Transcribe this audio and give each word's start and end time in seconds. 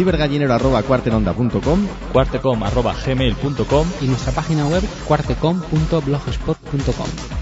cibergallinero.cuartenonda.com, 0.00 1.86
cuartecom.gmail.com 2.12 3.86
y 4.00 4.06
nuestra 4.06 4.32
página 4.32 4.66
web 4.66 4.82
cuartecom.blogspot.com. 5.06 7.39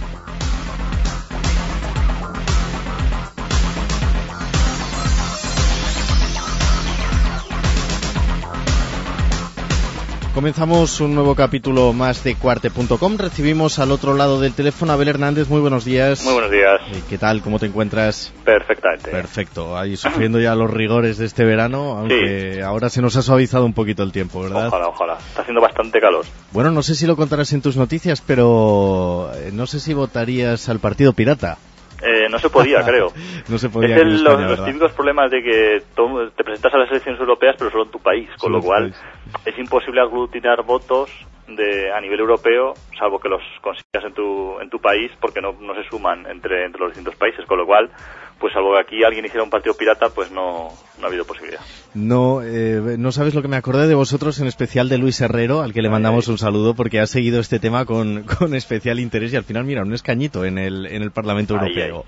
Comenzamos 10.38 11.00
un 11.00 11.16
nuevo 11.16 11.34
capítulo 11.34 11.92
más 11.92 12.22
de 12.22 12.36
cuarte.com. 12.36 13.18
Recibimos 13.18 13.80
al 13.80 13.90
otro 13.90 14.14
lado 14.14 14.40
del 14.40 14.54
teléfono 14.54 14.92
a 14.92 14.94
Abel 14.94 15.08
Hernández. 15.08 15.48
Muy 15.48 15.60
buenos 15.60 15.84
días. 15.84 16.22
Muy 16.22 16.32
buenos 16.32 16.52
días. 16.52 16.80
Eh, 16.92 17.02
¿Qué 17.08 17.18
tal? 17.18 17.42
¿Cómo 17.42 17.58
te 17.58 17.66
encuentras? 17.66 18.32
Perfectamente. 18.44 19.10
Perfecto. 19.10 19.76
Ahí 19.76 19.96
sufriendo 19.96 20.38
ya 20.38 20.54
los 20.54 20.70
rigores 20.70 21.18
de 21.18 21.26
este 21.26 21.44
verano, 21.44 21.98
aunque 21.98 22.62
ahora 22.62 22.88
se 22.88 23.02
nos 23.02 23.16
ha 23.16 23.22
suavizado 23.22 23.66
un 23.66 23.74
poquito 23.74 24.04
el 24.04 24.12
tiempo, 24.12 24.40
¿verdad? 24.40 24.68
Ojalá, 24.68 24.86
ojalá. 24.86 25.14
Está 25.14 25.42
haciendo 25.42 25.60
bastante 25.60 25.98
calor. 25.98 26.24
Bueno, 26.52 26.70
no 26.70 26.84
sé 26.84 26.94
si 26.94 27.08
lo 27.08 27.16
contarás 27.16 27.52
en 27.52 27.60
tus 27.60 27.76
noticias, 27.76 28.22
pero 28.24 29.32
eh, 29.34 29.50
no 29.52 29.66
sé 29.66 29.80
si 29.80 29.92
votarías 29.92 30.68
al 30.68 30.78
Partido 30.78 31.14
Pirata. 31.14 31.58
Eh, 32.02 32.28
no 32.30 32.38
se 32.38 32.50
podía, 32.50 32.82
creo. 32.86 33.12
no 33.48 33.58
se 33.58 33.68
podía. 33.68 33.96
Es 33.96 34.02
el, 34.02 34.22
los, 34.22 34.40
los, 34.40 34.64
típicos 34.64 34.92
problemas 34.92 35.30
de 35.30 35.42
que 35.42 35.82
te 36.36 36.44
presentas 36.44 36.74
a 36.74 36.78
las 36.78 36.90
elecciones 36.90 37.20
europeas, 37.20 37.56
pero 37.58 37.70
solo 37.70 37.84
en 37.84 37.90
tu 37.90 37.98
país, 37.98 38.28
con 38.30 38.52
Solo 38.52 38.58
lo 38.58 38.62
cual 38.62 38.90
país. 38.90 39.46
es 39.46 39.58
imposible 39.58 40.00
aglutinar 40.00 40.62
votos 40.64 41.10
de 41.48 41.90
a 41.92 42.00
nivel 42.00 42.20
europeo, 42.20 42.74
salvo 42.98 43.18
que 43.18 43.28
los 43.28 43.40
consigas 43.62 44.04
en 44.04 44.12
tu 44.12 44.60
en 44.60 44.68
tu 44.68 44.78
país, 44.80 45.10
porque 45.20 45.40
no, 45.40 45.52
no 45.60 45.74
se 45.74 45.88
suman 45.88 46.26
entre 46.26 46.64
entre 46.64 46.80
los 46.80 46.90
distintos 46.90 47.16
países, 47.16 47.44
con 47.46 47.58
lo 47.58 47.66
cual, 47.66 47.90
pues 48.38 48.52
salvo 48.52 48.72
que 48.74 48.80
aquí 48.80 49.04
alguien 49.04 49.24
hiciera 49.24 49.42
un 49.42 49.50
partido 49.50 49.74
pirata, 49.74 50.08
pues 50.10 50.30
no, 50.30 50.68
no 50.98 51.04
ha 51.04 51.08
habido 51.08 51.24
posibilidad. 51.24 51.60
No, 51.94 52.42
eh, 52.42 52.96
no 52.98 53.12
sabes 53.12 53.34
lo 53.34 53.42
que 53.42 53.48
me 53.48 53.56
acordé 53.56 53.88
de 53.88 53.94
vosotros, 53.94 54.38
en 54.40 54.46
especial 54.46 54.88
de 54.88 54.98
Luis 54.98 55.20
Herrero, 55.20 55.62
al 55.62 55.72
que 55.72 55.82
le 55.82 55.88
mandamos 55.88 56.28
un 56.28 56.38
saludo 56.38 56.74
porque 56.74 57.00
ha 57.00 57.06
seguido 57.06 57.40
este 57.40 57.58
tema 57.58 57.84
con, 57.84 58.22
con 58.38 58.54
especial 58.54 59.00
interés 59.00 59.32
y 59.32 59.36
al 59.36 59.44
final, 59.44 59.64
mira, 59.64 59.82
un 59.82 59.94
escañito 59.94 60.44
en 60.44 60.58
el, 60.58 60.86
en 60.86 61.02
el 61.02 61.10
Parlamento 61.10 61.58
Ahí, 61.58 61.72
Europeo. 61.72 62.04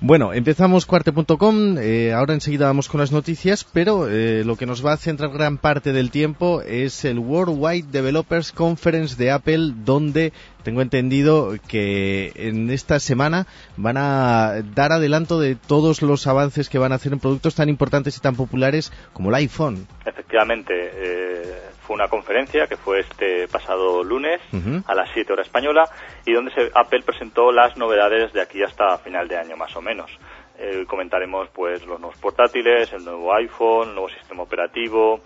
Bueno, 0.00 0.32
empezamos 0.32 0.86
cuarte.com, 0.86 1.76
eh, 1.78 2.12
ahora 2.12 2.34
enseguida 2.34 2.66
vamos 2.66 2.88
con 2.88 3.00
las 3.00 3.12
noticias, 3.12 3.64
pero 3.64 4.08
eh, 4.08 4.42
lo 4.44 4.56
que 4.56 4.66
nos 4.66 4.84
va 4.84 4.94
a 4.94 4.96
centrar 4.96 5.30
gran 5.30 5.58
parte 5.58 5.92
del 5.92 6.10
tiempo 6.10 6.62
es 6.62 7.04
el 7.04 7.18
Worldwide 7.18 7.88
Developers 7.90 8.52
Conference 8.52 9.16
de 9.16 9.30
Apple, 9.30 9.72
donde 9.84 10.32
tengo 10.62 10.82
entendido 10.82 11.54
que 11.68 12.32
en 12.36 12.70
esta 12.70 13.00
semana 13.00 13.46
van 13.76 13.96
a 13.96 14.62
dar 14.74 14.92
adelanto 14.92 15.38
de 15.40 15.54
todos 15.56 16.02
los 16.02 16.26
avances 16.26 16.68
que 16.68 16.78
van 16.78 16.92
a 16.92 16.96
hacer 16.96 17.12
en 17.12 17.18
productos 17.20 17.54
tan 17.54 17.68
importantes 17.68 18.16
y 18.16 18.20
tan 18.20 18.36
populares 18.36 18.92
como 19.12 19.30
el 19.30 19.34
iPhone. 19.36 19.86
Efectivamente, 20.06 20.72
eh, 20.74 21.62
fue 21.86 21.94
una 21.94 22.08
conferencia 22.08 22.66
que 22.66 22.76
fue 22.76 23.00
este 23.00 23.48
pasado 23.48 24.04
lunes 24.04 24.40
a 24.86 24.94
las 24.94 25.08
7 25.12 25.32
horas 25.32 25.46
española 25.46 25.88
y 26.24 26.32
donde 26.32 26.52
se- 26.52 26.70
Apple 26.74 27.02
presentó 27.04 27.50
las 27.52 27.76
novedades 27.76 28.32
de 28.32 28.40
aquí 28.40 28.62
hasta 28.62 28.96
final 28.98 29.26
de 29.28 29.36
año 29.38 29.56
más 29.56 29.74
o 29.76 29.80
menos. 29.82 30.10
Eh, 30.58 30.84
comentaremos 30.86 31.48
pues 31.54 31.84
los 31.86 31.98
nuevos 31.98 32.18
portátiles, 32.18 32.92
el 32.92 33.04
nuevo 33.04 33.34
iPhone, 33.34 33.88
el 33.88 33.94
nuevo 33.94 34.08
sistema 34.10 34.42
operativo, 34.42 35.20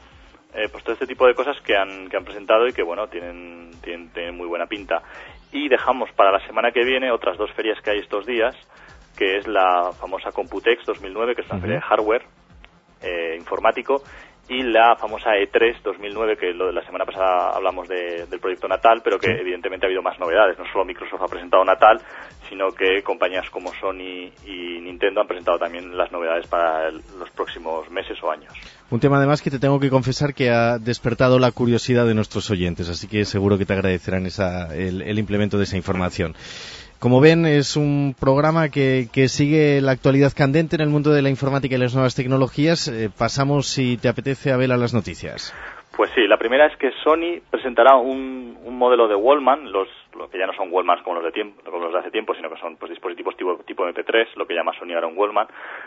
eh, 0.55 0.69
pues 0.71 0.83
todo 0.85 0.93
este 0.95 1.07
tipo 1.07 1.27
de 1.27 1.35
cosas 1.35 1.61
que 1.63 1.77
han, 1.77 2.09
que 2.09 2.17
han 2.17 2.25
presentado 2.25 2.67
y 2.67 2.73
que 2.73 2.83
bueno 2.83 3.07
tienen, 3.09 3.71
tienen, 3.83 4.11
tienen 4.13 4.37
muy 4.37 4.47
buena 4.47 4.67
pinta. 4.67 5.03
Y 5.53 5.69
dejamos 5.69 6.11
para 6.13 6.33
la 6.33 6.45
semana 6.47 6.71
que 6.73 6.85
viene 6.85 7.11
otras 7.13 7.37
dos 7.39 7.51
ferias 7.53 7.81
que 7.81 7.91
hay 7.91 7.99
estos 8.01 8.27
días, 8.27 8.55
que 9.17 9.37
es 9.37 9.47
la 9.47 9.93
famosa 10.01 10.33
Computex 10.33 10.85
2009, 10.87 11.35
que 11.37 11.43
es 11.43 11.51
una 11.51 11.61
feria 11.61 11.77
de 11.77 11.83
hardware 11.83 12.23
eh, 13.03 13.37
informático, 13.39 14.03
y 14.49 14.63
la 14.63 14.95
famosa 14.97 15.31
E3 15.37 15.81
2009, 15.83 16.37
que 16.37 16.53
lo 16.53 16.67
de 16.67 16.73
la 16.75 16.85
semana 16.85 17.07
pasada 17.07 17.51
hablamos 17.57 17.89
de- 17.89 18.27
del 18.27 18.41
proyecto 18.41 18.69
Natal, 18.69 19.01
pero 19.03 19.19
que 19.19 19.31
evidentemente 19.31 19.87
ha 19.87 19.89
habido 19.89 20.03
más 20.03 20.19
novedades. 20.19 20.59
No 20.59 20.67
solo 20.71 20.85
Microsoft 20.85 21.23
ha 21.23 21.29
presentado 21.29 21.65
Natal, 21.65 21.99
sino 22.49 22.69
que 22.73 23.03
compañías 23.03 23.49
como 23.51 23.73
Sony 23.75 24.31
y 24.45 24.81
Nintendo 24.81 25.23
han 25.23 25.27
presentado 25.29 25.59
también 25.59 25.97
las 25.97 26.13
novedades 26.13 26.47
para 26.47 26.89
el- 26.89 27.01
los 27.19 27.31
próximos 27.31 27.89
meses 27.91 28.23
o 28.23 28.31
años. 28.31 28.53
Un 28.91 29.01
tema 29.01 29.17
además 29.17 29.43
que 29.43 29.51
te 29.51 29.59
tengo 29.59 29.81
que 29.81 29.91
confesar 29.91 30.35
que 30.35 30.51
ha 30.51 30.79
despertado 30.79 31.39
la 31.39 31.51
curiosidad 31.53 32.07
de 32.07 32.15
nuestros 32.15 32.51
oyentes, 32.51 32.89
así 32.89 33.09
que 33.09 33.25
seguro 33.25 33.59
que 33.59 33.65
te 33.65 33.73
agradecerán 33.73 34.27
esa, 34.27 34.75
el, 34.77 35.03
el 35.03 35.19
implemento 35.19 35.59
de 35.59 35.65
esa 35.65 35.77
información. 35.77 36.35
Como 37.05 37.21
ven, 37.21 37.45
es 37.45 37.77
un 37.77 38.15
programa 38.19 38.71
que, 38.71 39.09
que 39.13 39.29
sigue 39.29 39.81
la 39.83 39.93
actualidad 39.93 40.33
candente 40.35 40.77
en 40.77 40.83
el 40.83 40.89
mundo 40.89 41.11
de 41.11 41.21
la 41.21 41.29
informática 41.29 41.75
y 41.75 41.79
las 41.79 41.95
nuevas 41.95 42.15
tecnologías. 42.15 42.89
Eh, 42.89 43.11
pasamos, 43.11 43.67
si 43.67 43.99
te 43.99 44.09
apetece, 44.09 44.53
a 44.53 44.57
ver 44.57 44.73
a 44.73 44.79
las 44.79 44.95
noticias. 44.95 45.53
Pues 45.97 46.11
sí, 46.15 46.27
la 46.27 46.39
primera 46.39 46.67
es 46.67 46.77
que 46.77 46.91
Sony 47.05 47.41
presentará 47.51 47.97
un, 47.97 48.59
un 48.65 48.79
modelo 48.79 49.07
de 49.07 49.15
Wallman, 49.15 49.71
los, 49.71 49.87
lo 50.17 50.29
que 50.29 50.39
ya 50.39 50.47
no 50.47 50.53
son 50.55 50.73
Wallmans 50.73 51.03
como 51.03 51.17
los 51.17 51.25
de 51.25 51.31
tiempo, 51.31 51.63
como 51.63 51.79
los 51.85 51.93
de 51.93 52.01
hace 52.01 52.11
tiempo, 52.11 52.35
sino 52.35 52.51
que 52.51 52.59
son 52.59 52.77
pues, 52.77 52.91
dispositivos 52.91 53.37
tipo, 53.37 53.57
tipo 53.59 53.87
MP3, 53.87 54.35
lo 54.35 54.47
que 54.47 54.55
llama 54.55 54.73
Sony 54.77 54.95
ahora 54.95 55.07
un 55.07 55.17
Wallman, 55.17 55.47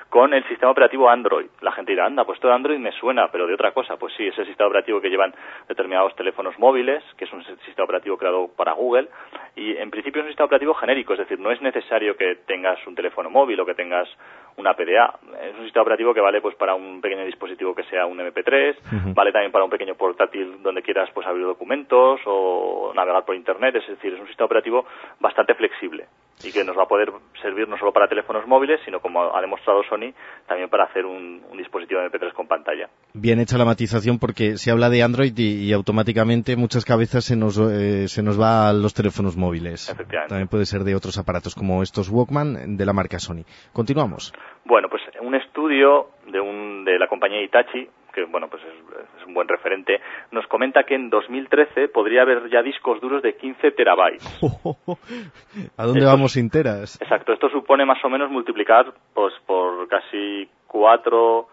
con 0.10 0.34
el 0.34 0.44
sistema 0.48 0.72
operativo 0.72 1.10
Android. 1.10 1.48
La 1.62 1.72
gente 1.72 1.92
dirá, 1.92 2.06
anda, 2.06 2.24
pues 2.24 2.40
todo 2.40 2.54
Android 2.54 2.80
me 2.80 2.92
suena, 2.94 3.30
pero 3.32 3.46
de 3.46 3.54
otra 3.54 3.72
cosa. 3.72 3.98
Pues 3.98 4.14
sí, 4.16 4.28
es 4.28 4.38
el 4.38 4.46
sistema 4.46 4.68
operativo 4.68 5.02
que 5.02 5.10
llevan 5.10 5.34
determinados 5.68 6.16
teléfonos 6.16 6.58
móviles, 6.60 7.04
que 7.18 7.26
es 7.26 7.34
un 7.34 7.44
sistema 7.44 7.84
operativo 7.86 8.18
creado 8.18 8.50
para 8.56 8.74
Google, 8.74 9.10
y 9.56 9.76
en 9.76 9.92
principio 9.92 10.22
es 10.22 10.26
un 10.26 10.30
sistema 10.30 10.46
operativo 10.46 10.74
genérico, 10.76 11.14
es 11.14 11.20
decir, 11.20 11.40
no 11.40 11.52
es 11.52 11.62
necesario 11.62 12.16
que 12.16 12.36
tengas 12.46 12.86
un 12.88 12.96
teléfono 12.96 13.30
móvil 13.30 13.60
o 13.60 13.66
que 13.66 13.76
tengas 13.76 14.08
una 14.56 14.74
PDA. 14.76 15.20
Es 15.42 15.56
un 15.58 15.64
sistema 15.64 15.84
operativo 15.84 16.14
que 16.14 16.22
vale 16.22 16.42
pues 16.42 16.56
para 16.56 16.74
un 16.74 17.02
pequeño 17.02 17.26
dispositivo 17.26 17.76
que 17.76 17.84
sea 17.84 18.06
un 18.06 18.20
MP3, 18.20 18.76
Ujú. 18.78 19.14
vale 19.14 19.32
también 19.32 19.52
para 19.52 19.66
un 19.66 19.70
pequeño 19.70 19.96
portátil 19.96 20.62
donde 20.64 20.82
quieras 20.82 21.10
pues 21.14 21.28
abrir 21.28 21.46
documentos 21.46 22.22
o 22.26 22.92
navegar 22.96 23.26
por 23.26 23.36
internet, 23.36 23.76
es 23.76 23.88
decir, 23.88 24.14
es 24.14 24.20
un 24.20 24.28
sistema 24.28 24.46
operativo 24.46 24.86
bastante 25.20 25.54
flexible 25.56 26.08
y 26.44 26.52
que 26.52 26.64
nos 26.64 26.78
va 26.78 26.84
a 26.84 26.88
poder 26.88 27.12
servir 27.42 27.68
no 27.68 27.78
solo 27.78 27.92
para 27.92 28.08
teléfonos 28.08 28.48
móviles, 28.48 28.80
sino 28.86 29.00
como 29.00 29.36
ha 29.36 29.42
demostrado 29.42 29.82
Sony, 29.84 30.14
también 30.48 30.70
para 30.70 30.86
hacer 30.86 31.06
un, 31.06 31.44
un 31.50 31.58
dispositivo 31.58 32.02
MP3 32.02 32.34
con 32.34 32.48
pantalla. 32.48 32.90
Bien 33.14 33.40
hecha 33.40 33.58
la 33.58 33.66
matización 33.66 34.20
porque 34.20 34.58
se 34.58 34.72
habla 34.72 34.90
de 34.90 35.02
Android 35.04 35.34
y, 35.38 35.70
y 35.70 35.74
automáticamente 35.74 36.56
muchas 36.56 36.86
cabezas 36.86 37.26
se 37.26 37.36
nos, 37.36 37.58
eh, 37.58 38.08
se 38.08 38.22
nos 38.22 38.40
va 38.40 38.70
a 38.70 38.74
los 38.74 38.94
teléfonos 38.94 39.36
móviles. 39.36 39.90
Efectivamente. 39.90 40.30
También 40.30 40.48
puede 40.48 40.66
ser 40.66 40.82
de 40.82 40.96
otros 40.96 41.18
aparatos 41.18 41.56
como 41.56 41.82
estos 41.82 42.10
Walkman 42.10 42.78
de 42.78 42.86
la 42.86 42.94
marca 42.94 43.20
Sony. 43.20 43.44
Continuamos. 43.74 44.34
Bueno, 44.66 44.90
pues 44.90 45.02
un 45.22 45.36
estudio 45.36 46.10
de, 46.32 46.40
un, 46.40 46.86
de 46.86 47.00
la 47.00 47.08
compañía 47.08 47.42
Itachi, 47.42 47.90
que 48.18 48.26
bueno, 48.26 48.48
pues 48.50 48.64
es, 48.64 48.74
es 49.20 49.28
un 49.28 49.36
buen 49.36 49.48
referente, 49.48 50.02
nos 50.32 50.48
comenta 50.48 50.84
que 50.84 50.96
en 50.96 51.12
2013 51.12 51.90
podría 51.90 52.24
haber 52.24 52.50
ya 52.50 52.64
discos 52.64 53.00
duros 53.00 53.22
de 53.22 53.36
15 53.36 53.72
terabytes. 53.72 54.40
¿A 55.78 55.86
dónde 55.86 56.04
vamos 56.04 56.32
sin 56.32 56.50
teras? 56.50 57.00
Exacto, 57.00 57.32
esto 57.32 57.48
supone 57.50 57.86
más 57.86 58.04
o 58.04 58.10
menos 58.10 58.32
multiplicar 58.32 58.92
pues 59.14 59.36
por 59.46 59.88
casi 59.88 60.50
cuatro, 60.66 61.48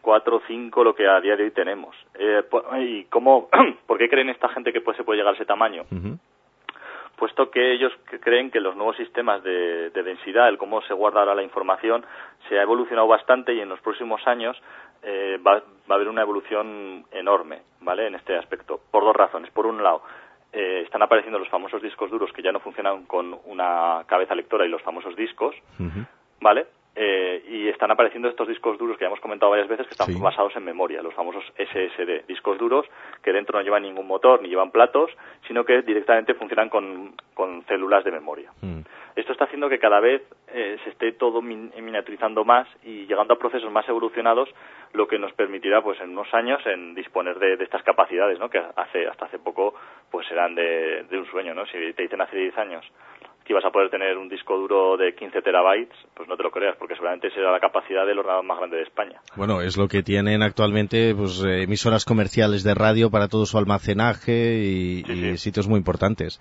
cuatro 0.00 0.38
o 0.38 0.42
cinco 0.48 0.82
lo 0.82 0.92
que 0.92 1.06
a 1.06 1.20
día 1.20 1.36
de 1.36 1.44
hoy 1.44 1.50
tenemos. 1.52 1.94
Eh, 2.18 2.42
¿Y 2.80 3.04
cómo, 3.04 3.48
por 3.86 3.98
qué 3.98 4.08
creen 4.08 4.30
esta 4.30 4.48
gente 4.48 4.72
que 4.72 4.80
pues, 4.80 4.96
se 4.96 5.04
puede 5.04 5.18
llegar 5.18 5.34
a 5.34 5.36
ese 5.36 5.46
tamaño? 5.46 5.82
Ujú. 5.92 6.18
Puesto 7.22 7.52
que 7.52 7.74
ellos 7.74 7.92
creen 8.20 8.50
que 8.50 8.58
los 8.58 8.74
nuevos 8.74 8.96
sistemas 8.96 9.44
de, 9.44 9.90
de 9.90 10.02
densidad, 10.02 10.48
el 10.48 10.58
cómo 10.58 10.82
se 10.82 10.92
guarda 10.92 11.20
ahora 11.20 11.36
la 11.36 11.44
información, 11.44 12.04
se 12.48 12.58
ha 12.58 12.62
evolucionado 12.62 13.06
bastante 13.06 13.54
y 13.54 13.60
en 13.60 13.68
los 13.68 13.78
próximos 13.78 14.20
años 14.26 14.60
eh, 15.04 15.38
va, 15.38 15.62
va 15.88 15.90
a 15.90 15.94
haber 15.94 16.08
una 16.08 16.22
evolución 16.22 17.06
enorme, 17.12 17.62
¿vale? 17.80 18.08
En 18.08 18.16
este 18.16 18.36
aspecto, 18.36 18.80
por 18.90 19.04
dos 19.04 19.14
razones. 19.14 19.52
Por 19.52 19.66
un 19.66 19.80
lado, 19.80 20.02
eh, 20.52 20.82
están 20.84 21.02
apareciendo 21.02 21.38
los 21.38 21.48
famosos 21.48 21.80
discos 21.80 22.10
duros 22.10 22.32
que 22.32 22.42
ya 22.42 22.50
no 22.50 22.58
funcionan 22.58 23.04
con 23.04 23.38
una 23.44 24.02
cabeza 24.08 24.34
lectora 24.34 24.66
y 24.66 24.68
los 24.68 24.82
famosos 24.82 25.14
discos. 25.14 25.54
¿vale? 26.40 26.66
Eh, 26.94 27.42
y 27.48 27.68
están 27.68 27.90
apareciendo 27.90 28.28
estos 28.28 28.46
discos 28.46 28.76
duros 28.76 28.98
que 28.98 29.04
ya 29.04 29.06
hemos 29.06 29.20
comentado 29.20 29.48
varias 29.50 29.66
veces 29.68 29.86
que 29.86 29.92
están 29.92 30.08
Sí. 30.08 30.20
basados 30.20 30.54
en 30.56 30.64
memoria, 30.64 31.00
los 31.00 31.14
famosos 31.14 31.42
SSD, 31.56 32.26
discos 32.28 32.58
duros 32.58 32.84
que 33.22 33.32
dentro 33.32 33.58
no 33.58 33.64
llevan 33.64 33.82
ningún 33.84 34.06
motor 34.06 34.42
ni 34.42 34.48
llevan 34.50 34.70
platos, 34.70 35.10
sino 35.48 35.64
que 35.64 35.80
directamente 35.80 36.34
funcionan 36.34 36.68
con, 36.68 37.14
con 37.32 37.64
células 37.64 38.04
de 38.04 38.10
memoria. 38.10 38.50
Mm. 38.60 38.80
Esto 39.16 39.32
está 39.32 39.44
haciendo 39.44 39.70
que 39.70 39.78
cada 39.78 40.00
vez 40.00 40.22
eh, 40.48 40.76
se 40.84 40.90
esté 40.90 41.12
todo 41.12 41.40
min- 41.40 41.72
miniaturizando 41.80 42.44
más 42.44 42.68
y 42.82 43.06
llegando 43.06 43.34
a 43.34 43.38
procesos 43.38 43.70
más 43.72 43.88
evolucionados, 43.88 44.50
lo 44.92 45.06
que 45.08 45.18
nos 45.18 45.32
permitirá, 45.32 45.80
pues, 45.82 45.98
en 46.02 46.10
unos 46.10 46.32
años, 46.34 46.60
en 46.66 46.94
disponer 46.94 47.38
de, 47.38 47.56
de 47.56 47.64
estas 47.64 47.82
capacidades, 47.82 48.38
¿no? 48.38 48.50
Que 48.50 48.58
hace 48.76 49.06
hasta 49.06 49.24
hace 49.26 49.38
poco, 49.38 49.74
pues, 50.10 50.30
eran 50.30 50.54
de, 50.54 51.04
de 51.04 51.18
un 51.18 51.26
sueño, 51.26 51.54
¿no? 51.54 51.64
Si 51.66 51.92
te 51.94 52.02
dicen 52.02 52.20
hace 52.20 52.36
10 52.36 52.56
años 52.58 52.84
que 53.44 53.52
ibas 53.52 53.64
a 53.64 53.70
poder 53.70 53.90
tener 53.90 54.16
un 54.18 54.28
disco 54.28 54.56
duro 54.56 54.96
de 54.96 55.14
15 55.14 55.42
terabytes, 55.42 55.96
pues 56.14 56.28
no 56.28 56.36
te 56.36 56.42
lo 56.42 56.50
creas, 56.50 56.76
porque 56.76 56.94
seguramente 56.94 57.30
será 57.30 57.50
la 57.50 57.60
capacidad 57.60 58.06
del 58.06 58.18
ordenador 58.18 58.44
más 58.44 58.58
grande 58.58 58.76
de 58.76 58.82
España. 58.84 59.20
Bueno, 59.36 59.60
es 59.60 59.76
lo 59.76 59.88
que 59.88 60.02
tienen 60.02 60.42
actualmente 60.42 61.14
pues, 61.14 61.42
eh, 61.44 61.62
emisoras 61.62 62.04
comerciales 62.04 62.62
de 62.64 62.74
radio 62.74 63.10
para 63.10 63.28
todo 63.28 63.46
su 63.46 63.58
almacenaje 63.58 64.58
y, 64.58 65.02
Sí, 65.04 65.12
y 65.12 65.14
sí. 65.32 65.38
sitios 65.38 65.68
muy 65.68 65.78
importantes. 65.78 66.38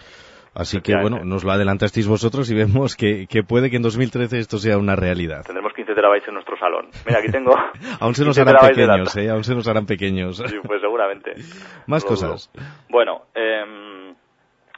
Así 0.53 0.81
que 0.81 0.94
bueno, 0.98 1.24
nos 1.24 1.45
lo 1.45 1.51
adelantasteis 1.53 2.07
vosotros 2.09 2.51
y 2.51 2.56
vemos 2.56 2.98
que, 2.98 3.25
que, 3.27 3.42
puede 3.42 3.69
que 3.69 3.77
en 3.77 3.83
2013 3.83 4.38
esto 4.38 4.57
sea 4.57 4.77
una 4.77 4.98
realidad. 4.98 5.44
Tendremos 5.45 5.71
15 5.74 5.94
terabytes 5.95 6.27
en 6.27 6.33
nuestro 6.33 6.57
salón. 6.57 6.89
Mira, 7.06 7.19
aquí 7.19 7.31
tengo. 7.31 7.53
aún 8.01 8.13
se 8.15 8.25
nos 8.25 8.38
harán 8.38 8.68
pequeños, 8.68 9.15
¿eh? 9.15 9.30
Aún 9.30 9.45
se 9.45 9.56
nos 9.56 9.65
harán 9.69 9.86
pequeños. 9.86 10.38
sí, 10.45 10.57
pues 10.68 10.81
seguramente. 10.81 11.36
Más 11.88 12.03
cosas. 12.03 12.51
Bueno, 12.89 13.21
eh, 13.33 13.63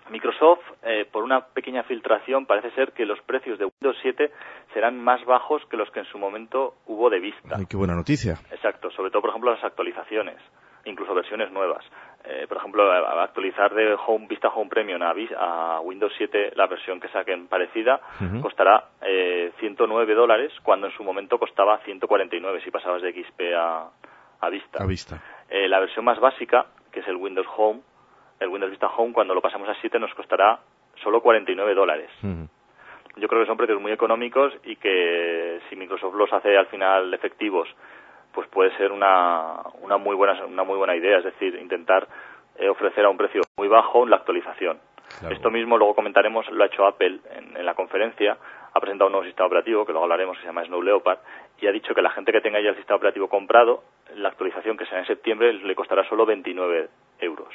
Microsoft, 0.09 0.61
eh, 0.83 1.05
por 1.11 1.23
una 1.23 1.45
pequeña 1.47 1.83
filtración, 1.83 2.45
parece 2.45 2.71
ser 2.71 2.91
que 2.91 3.05
los 3.05 3.19
precios 3.21 3.57
de 3.59 3.65
Windows 3.65 3.97
7 4.01 4.31
serán 4.73 4.99
más 4.99 5.23
bajos 5.25 5.61
que 5.69 5.77
los 5.77 5.89
que 5.91 5.99
en 5.99 6.05
su 6.05 6.17
momento 6.17 6.75
hubo 6.87 7.09
de 7.09 7.19
vista. 7.19 7.55
Ay, 7.57 7.65
qué 7.69 7.77
buena 7.77 7.95
noticia. 7.95 8.33
Exacto, 8.51 8.91
sobre 8.91 9.11
todo, 9.11 9.21
por 9.21 9.29
ejemplo, 9.29 9.51
las 9.51 9.63
actualizaciones, 9.63 10.37
incluso 10.85 11.13
versiones 11.13 11.51
nuevas. 11.51 11.85
Eh, 12.25 12.45
por 12.47 12.57
ejemplo, 12.57 12.89
actualizar 12.89 13.73
de 13.73 13.97
Home 14.07 14.27
Vista 14.27 14.47
Home 14.47 14.69
Premium 14.69 15.01
a, 15.01 15.81
Windows 15.81 16.13
7 16.17 16.53
la 16.55 16.67
versión 16.67 17.01
que 17.01 17.09
saquen 17.09 17.47
parecida 17.47 17.99
costará 18.41 18.91
eh, 19.01 19.51
109 19.59 20.13
dólares 20.15 20.53
cuando 20.63 20.87
en 20.87 20.93
su 20.93 21.03
momento 21.03 21.37
costaba 21.37 21.79
149 21.79 22.61
si 22.63 22.71
pasabas 22.71 23.01
de 23.01 23.11
XP 23.11 23.41
a, 23.57 23.89
a 24.39 24.49
Vista. 24.49 24.81
A 24.81 24.85
Vista. 24.85 25.21
Eh, 25.49 25.67
la 25.67 25.79
versión 25.79 26.05
más 26.05 26.19
básica, 26.19 26.67
que 26.91 27.01
es 27.01 27.07
el 27.07 27.17
Windows 27.17 27.47
Home, 27.57 27.81
el 28.43 28.49
Windows 28.49 28.71
Vista 28.71 28.87
Home 28.87 29.13
cuando 29.13 29.33
lo 29.33 29.41
pasamos 29.41 29.67
a 29.69 29.75
7 29.75 29.99
nos 29.99 30.13
costará 30.13 30.59
solo 31.01 31.21
49 31.21 31.73
dólares. 31.73 32.09
Yo 33.15 33.27
creo 33.27 33.41
que 33.41 33.47
son 33.47 33.57
precios 33.57 33.79
muy 33.79 33.91
económicos 33.91 34.53
y 34.63 34.75
que 34.75 35.59
si 35.69 35.75
Microsoft 35.75 36.15
los 36.15 36.31
hace 36.33 36.57
al 36.57 36.67
final 36.67 37.13
efectivos, 37.13 37.69
pues 38.31 38.47
puede 38.47 38.75
ser 38.77 38.91
una, 38.91 39.61
una 39.81 39.97
muy 39.97 40.15
buena 40.15 40.43
una 40.45 40.63
muy 40.63 40.77
buena 40.77 40.95
idea, 40.95 41.19
es 41.19 41.23
decir, 41.23 41.55
intentar 41.55 42.07
eh, 42.57 42.69
ofrecer 42.69 43.05
a 43.05 43.09
un 43.09 43.17
precio 43.17 43.41
muy 43.57 43.67
bajo 43.67 44.05
la 44.05 44.17
actualización. 44.17 44.79
Esto 45.29 45.51
mismo 45.51 45.77
luego 45.77 45.93
comentaremos, 45.93 46.49
lo 46.49 46.63
ha 46.63 46.67
hecho 46.67 46.87
Apple 46.87 47.19
en, 47.35 47.55
en, 47.55 47.65
la 47.65 47.75
conferencia, 47.75 48.35
ha 48.73 48.79
presentado 48.79 49.07
un 49.07 49.11
nuevo 49.11 49.25
sistema 49.25 49.45
operativo, 49.45 49.85
que 49.85 49.91
luego 49.91 50.05
hablaremos, 50.05 50.37
que 50.37 50.41
se 50.41 50.47
llama 50.47 50.65
Snow 50.65 50.81
Leopard, 50.81 51.19
y 51.59 51.67
ha 51.67 51.71
dicho 51.71 51.93
que 51.93 52.01
la 52.01 52.09
gente 52.09 52.31
que 52.31 52.41
tenga 52.41 52.59
ya 52.61 52.69
el 52.69 52.75
sistema 52.75 52.97
operativo 52.97 53.27
comprado, 53.27 53.83
la 54.15 54.29
actualización 54.29 54.75
que 54.75 54.85
será 54.85 54.99
en 54.99 55.07
septiembre 55.07 55.53
le 55.53 55.75
costará 55.75 56.07
solo 56.09 56.25
29 56.25 56.89
euros. 57.19 57.53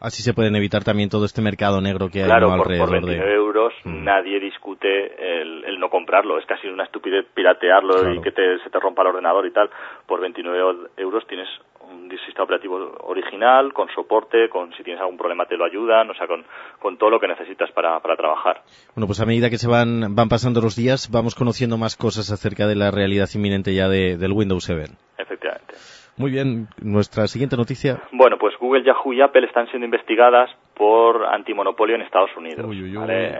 Así 0.00 0.22
se 0.22 0.32
pueden 0.34 0.54
evitar 0.56 0.84
también 0.84 1.08
todo 1.08 1.24
este 1.24 1.42
mercado 1.42 1.80
negro 1.80 2.08
que 2.08 2.22
hay 2.22 2.30
alrededor 2.30 2.66
por, 2.66 2.78
por 2.78 2.90
29 2.92 3.34
euros 3.34 3.72
mm. 3.84 4.04
nadie 4.04 4.40
discute 4.40 5.40
el, 5.40 5.78
no 5.78 5.90
comprarlo. 5.90 6.38
Es 6.38 6.46
casi 6.46 6.68
una 6.68 6.84
estupidez 6.84 7.26
piratearlo 7.34 8.14
y 8.14 8.20
que 8.20 8.30
se 8.30 8.70
te 8.70 8.80
rompa 8.80 9.02
el 9.02 9.08
ordenador 9.08 9.46
y 9.46 9.52
tal. 9.52 9.70
Por 10.06 10.20
29 10.20 10.88
euros 10.96 11.26
tienes 11.26 11.48
un 11.90 12.10
sistema 12.26 12.44
operativo 12.44 12.76
original, 13.04 13.72
con 13.72 13.88
soporte, 13.94 14.48
con 14.48 14.72
si 14.74 14.82
tienes 14.82 15.00
algún 15.00 15.16
problema 15.16 15.46
te 15.46 15.56
lo 15.56 15.64
ayudan, 15.64 16.10
o 16.10 16.14
sea, 16.14 16.26
con, 16.26 16.44
con 16.78 16.98
todo 16.98 17.10
lo 17.10 17.20
que 17.20 17.28
necesitas 17.28 17.70
para, 17.72 17.98
para 18.00 18.16
trabajar. 18.16 18.62
Bueno, 18.94 19.06
pues 19.06 19.20
a 19.20 19.26
medida 19.26 19.50
que 19.50 19.58
se 19.58 19.68
van, 19.68 20.14
van 20.14 20.28
pasando 20.28 20.60
los 20.60 20.76
días, 20.76 21.10
vamos 21.10 21.34
conociendo 21.34 21.78
más 21.78 21.96
cosas 21.96 22.30
acerca 22.30 22.66
de 22.66 22.76
la 22.76 22.90
realidad 22.90 23.28
inminente 23.34 23.74
ya 23.74 23.88
de, 23.88 24.16
del 24.16 24.32
Windows 24.32 24.64
7. 24.64 25.07
Muy 26.18 26.32
bien, 26.32 26.66
nuestra 26.82 27.28
siguiente 27.28 27.56
noticia. 27.56 28.02
Bueno, 28.10 28.38
pues 28.38 28.56
Google, 28.58 28.82
Yahoo 28.82 29.12
y 29.12 29.20
Apple 29.20 29.46
están 29.46 29.68
siendo 29.68 29.84
investigadas 29.84 30.50
por 30.74 31.24
antimonopolio 31.26 31.94
en 31.94 32.02
Estados 32.02 32.36
Unidos. 32.36 32.66
Eh, 33.08 33.38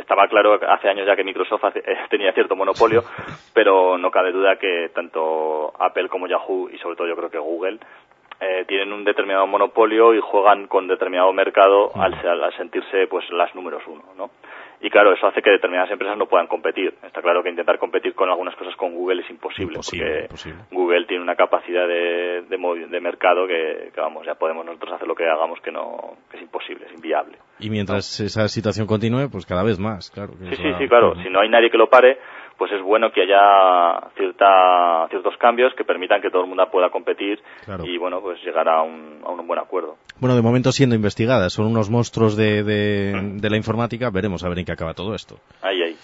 estaba 0.00 0.26
claro 0.28 0.58
hace 0.68 0.88
años 0.88 1.06
ya 1.06 1.16
que 1.16 1.24
Microsoft 1.24 1.76
eh, 1.76 1.82
tenía 2.10 2.32
cierto 2.32 2.56
monopolio, 2.56 3.04
pero 3.54 3.98
no 3.98 4.10
cabe 4.10 4.32
duda 4.32 4.56
que 4.56 4.90
tanto 4.94 5.72
Apple 5.78 6.08
como 6.08 6.26
Yahoo 6.26 6.70
y 6.70 6.78
sobre 6.78 6.96
todo 6.96 7.08
yo 7.08 7.16
creo 7.16 7.30
que 7.30 7.38
Google 7.38 7.78
eh, 8.40 8.64
tienen 8.66 8.92
un 8.92 9.04
determinado 9.04 9.46
monopolio 9.46 10.14
y 10.14 10.20
juegan 10.20 10.66
con 10.66 10.88
determinado 10.88 11.32
mercado 11.32 11.90
al, 11.94 12.14
al, 12.14 12.56
sentirse 12.56 13.06
pues 13.06 13.28
las 13.30 13.54
números 13.54 13.82
uno, 13.86 14.02
¿no? 14.16 14.30
Y 14.80 14.90
claro, 14.90 15.12
eso 15.12 15.26
hace 15.26 15.40
que 15.40 15.50
determinadas 15.50 15.90
empresas 15.90 16.18
no 16.18 16.26
puedan 16.26 16.46
competir. 16.46 16.94
Está 17.02 17.22
claro 17.22 17.42
que 17.42 17.50
intentar 17.50 17.78
competir 17.78 18.14
con 18.14 18.28
algunas 18.28 18.54
cosas 18.56 18.74
con 18.76 18.94
Google 18.94 19.22
es 19.22 19.30
imposible, 19.30 19.76
porque 19.76 20.28
Google 20.70 21.06
tiene 21.06 21.22
una 21.22 21.36
capacidad 21.36 21.86
de, 21.86 22.42
de, 22.42 23.00
mercado 23.00 23.46
que, 23.46 23.90
vamos, 23.96 24.26
ya 24.26 24.34
podemos 24.34 24.64
nosotros 24.64 24.92
hacer 24.94 25.08
lo 25.08 25.14
que 25.14 25.24
hagamos 25.24 25.60
que 25.60 25.70
no 25.70 26.16
que 26.30 26.36
es 26.38 26.42
imposible, 26.42 26.86
es 26.86 26.92
inviable. 26.94 27.38
Y 27.58 27.70
mientras 27.70 28.20
esa 28.20 28.48
situación 28.48 28.86
continúe, 28.86 29.30
pues 29.30 29.46
cada 29.46 29.62
vez 29.62 29.78
más, 29.78 30.10
claro. 30.10 30.32
sí, 30.38 30.56
sí, 30.56 30.72
sí, 30.78 30.88
claro. 30.88 31.14
Si 31.22 31.30
no 31.30 31.40
hay 31.40 31.48
nadie 31.48 31.70
que 31.70 31.78
lo 31.78 31.88
pare, 31.88 32.18
pues 32.58 32.72
es 32.72 32.82
bueno 32.82 33.10
que 33.10 33.22
haya 33.22 34.10
cierta, 34.16 35.06
ciertos 35.10 35.36
cambios 35.38 35.74
que 35.74 35.84
permitan 35.84 36.20
que 36.20 36.30
todo 36.30 36.42
el 36.42 36.48
mundo 36.48 36.66
pueda 36.70 36.90
competir 36.90 37.40
y 37.84 37.98
bueno, 37.98 38.20
pues 38.20 38.42
llegar 38.44 38.68
a 38.68 38.82
un, 38.82 39.20
a 39.24 39.30
un 39.30 39.46
buen 39.46 39.58
acuerdo. 39.58 39.96
Bueno, 40.20 40.36
de 40.36 40.42
momento 40.42 40.72
siendo 40.72 40.94
investigadas, 40.94 41.52
son 41.52 41.66
unos 41.66 41.90
monstruos 41.90 42.36
de, 42.36 42.62
de, 42.62 43.50
la 43.50 43.56
informática, 43.56 44.10
veremos 44.10 44.44
a 44.44 44.48
ver 44.48 44.58
en 44.58 44.64
qué 44.64 44.72
acaba 44.72 44.94
todo 44.94 45.14
esto. 45.14 45.36
Ahí, 45.62 45.82
ahí. 45.82 45.96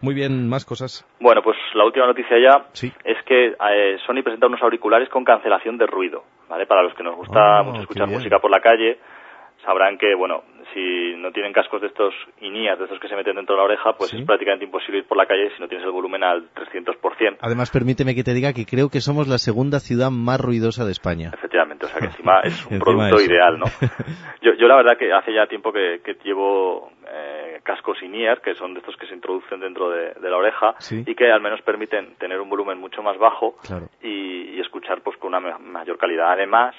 Muy 0.00 0.14
bien, 0.14 0.48
más 0.48 0.64
cosas. 0.64 1.04
Bueno, 1.20 1.42
pues 1.42 1.56
la 1.74 1.84
última 1.84 2.06
noticia 2.06 2.36
ya 2.38 2.66
es 3.04 3.16
que 3.24 3.46
eh, 3.48 3.96
Sony 4.06 4.22
presenta 4.22 4.46
unos 4.46 4.62
auriculares 4.62 5.08
con 5.08 5.24
cancelación 5.24 5.78
de 5.78 5.86
ruido, 5.86 6.22
¿vale? 6.48 6.66
Para 6.66 6.82
los 6.82 6.94
que 6.94 7.02
nos 7.02 7.16
gusta 7.16 7.58
ah, 7.58 7.62
mucho 7.62 7.80
escuchar 7.80 8.08
música 8.08 8.38
por 8.38 8.50
la 8.50 8.60
calle, 8.60 8.98
sabrán 9.66 9.98
que, 9.98 10.14
bueno, 10.14 10.44
si 10.72 11.14
no 11.16 11.32
tienen 11.32 11.52
cascos 11.52 11.80
de 11.80 11.88
estos 11.88 12.14
inías, 12.40 12.78
de 12.78 12.84
estos 12.84 13.00
que 13.00 13.08
se 13.08 13.16
meten 13.16 13.34
dentro 13.34 13.56
de 13.56 13.58
la 13.58 13.64
oreja, 13.64 13.92
pues 13.98 14.14
es 14.14 14.24
prácticamente 14.24 14.64
imposible 14.64 14.98
ir 14.98 15.06
por 15.06 15.18
la 15.18 15.26
calle 15.26 15.50
si 15.54 15.60
no 15.60 15.68
tienes 15.68 15.84
el 15.84 15.92
volumen 15.92 16.22
al 16.22 16.48
300%. 16.54 17.38
Además, 17.40 17.70
permíteme 17.70 18.14
que 18.14 18.22
te 18.22 18.32
diga 18.32 18.52
que 18.52 18.64
creo 18.64 18.88
que 18.88 19.00
somos 19.00 19.26
la 19.26 19.38
segunda 19.38 19.80
ciudad 19.80 20.10
más 20.10 20.40
ruidosa 20.40 20.84
de 20.84 20.92
España. 20.92 21.30
Efectivamente, 21.34 21.86
o 21.86 21.88
sea 21.88 21.98
que 21.98 22.06
encima 22.06 22.40
es 22.44 22.64
un 22.66 22.78
producto 22.84 23.20
ideal, 23.20 23.58
¿no? 23.58 23.66
Yo, 24.42 24.52
yo 24.54 24.68
la 24.68 24.76
verdad 24.76 24.96
que 24.96 25.12
hace 25.12 25.34
ya 25.34 25.48
tiempo 25.48 25.72
que, 25.72 26.00
que 26.04 26.14
llevo 26.22 26.92
eh, 27.10 27.58
cascos 27.64 28.00
in-ear, 28.00 28.40
que 28.40 28.54
son 28.54 28.74
de 28.74 28.80
estos 28.80 28.96
que 28.96 29.06
se 29.08 29.14
introducen 29.14 29.58
dentro 29.58 29.90
de, 29.90 30.14
la 30.20 30.36
oreja 30.36 30.76
y 30.90 31.14
que 31.16 31.32
al 31.32 31.40
menos 31.40 31.60
permiten 31.62 32.14
tener 32.16 32.40
un 32.40 32.48
volumen 32.48 32.78
mucho 32.78 33.02
más 33.02 33.18
bajo 33.18 33.56
y, 34.00 34.56
y, 34.56 34.60
escuchar 34.60 35.00
pues 35.02 35.16
con 35.16 35.34
una 35.34 35.58
mayor 35.58 35.98
calidad. 35.98 36.30
Además, 36.30 36.76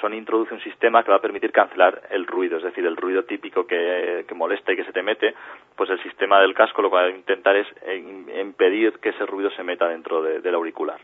Sony 0.00 0.14
introduce 0.14 0.52
un 0.52 0.60
sistema 0.60 1.02
que 1.02 1.10
va 1.10 1.16
a 1.16 1.20
permitir 1.20 1.50
cancelar 1.52 2.02
el 2.10 2.26
ruido, 2.26 2.58
es 2.58 2.64
decir, 2.64 2.84
el 2.84 2.96
ruido 2.96 3.24
típico 3.24 3.66
que, 3.66 4.24
molesta 4.34 4.72
y 4.72 4.76
que 4.76 4.84
se 4.84 4.92
te 4.92 5.02
mete, 5.02 5.34
pues 5.76 5.88
el 5.90 6.02
sistema 6.02 6.40
del 6.40 6.54
casco 6.54 6.82
lo 6.82 6.90
que 6.90 6.96
va 6.96 7.02
a 7.04 7.10
intentar 7.10 7.56
es 7.56 7.66
impedir 8.40 8.94
que 9.00 9.10
ese 9.10 9.24
ruido 9.26 9.50
se 9.50 9.62
meta 9.62 9.88
dentro 9.88 10.22
del 10.22 10.54
auricular. 10.54 11.00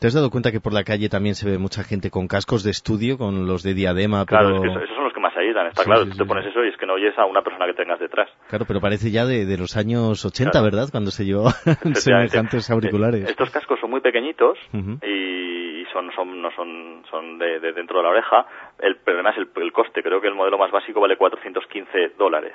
¿Te 0.00 0.06
has 0.06 0.14
dado 0.14 0.30
cuenta 0.30 0.50
que 0.50 0.60
por 0.60 0.74
la 0.74 0.84
calle 0.84 1.08
también 1.08 1.34
se 1.34 1.48
ve 1.48 1.58
mucha 1.58 1.82
gente 1.82 2.10
con 2.10 2.28
cascos 2.28 2.64
de 2.64 2.70
estudio, 2.70 3.16
con 3.16 3.46
los 3.46 3.62
de 3.62 3.74
diadema? 3.74 4.26
Claro, 4.26 4.56
es 4.56 4.60
que 4.60 4.68
esos 4.68 4.96
son 4.96 5.04
los 5.04 5.12
que 5.12 5.20
más 5.20 5.36
ayudan, 5.36 5.68
está 5.68 5.84
claro, 5.84 6.04
tú 6.04 6.16
te 6.16 6.24
pones 6.24 6.46
eso 6.46 6.64
y 6.64 6.68
es 6.68 6.76
que 6.76 6.86
no 6.86 6.94
oyes 6.94 7.16
a 7.18 7.24
una 7.24 7.42
persona 7.42 7.66
que 7.66 7.74
tengas 7.74 8.00
detrás. 8.00 8.28
Claro, 8.48 8.64
pero 8.66 8.80
parece 8.80 9.10
ya 9.10 9.24
de, 9.24 9.56
los 9.56 9.76
años 9.76 10.24
80, 10.24 10.60
¿verdad? 10.62 10.88
Cuando 10.90 11.10
se 11.10 11.24
llevó 11.24 11.50
semejantes 11.94 12.70
auriculares. 12.70 13.28
Estos 13.28 13.50
cascos 13.50 13.80
son 13.80 13.90
muy 13.90 14.00
pequeñitos 14.00 14.58
y 15.02 15.47
son, 15.92 16.10
son, 16.14 16.42
no 16.42 16.50
son, 16.52 17.02
son 17.10 17.38
de 17.38 17.60
dentro 17.72 17.98
de 17.98 18.02
la 18.04 18.10
oreja. 18.10 18.46
El 18.78 18.96
problema 18.96 19.30
es 19.30 19.36
el, 19.38 19.72
coste. 19.72 20.02
Creo 20.02 20.20
que 20.20 20.28
el 20.28 20.34
modelo 20.34 20.58
más 20.58 20.70
básico 20.70 21.00
vale 21.00 21.16
415 21.16 22.14
dólares. 22.18 22.52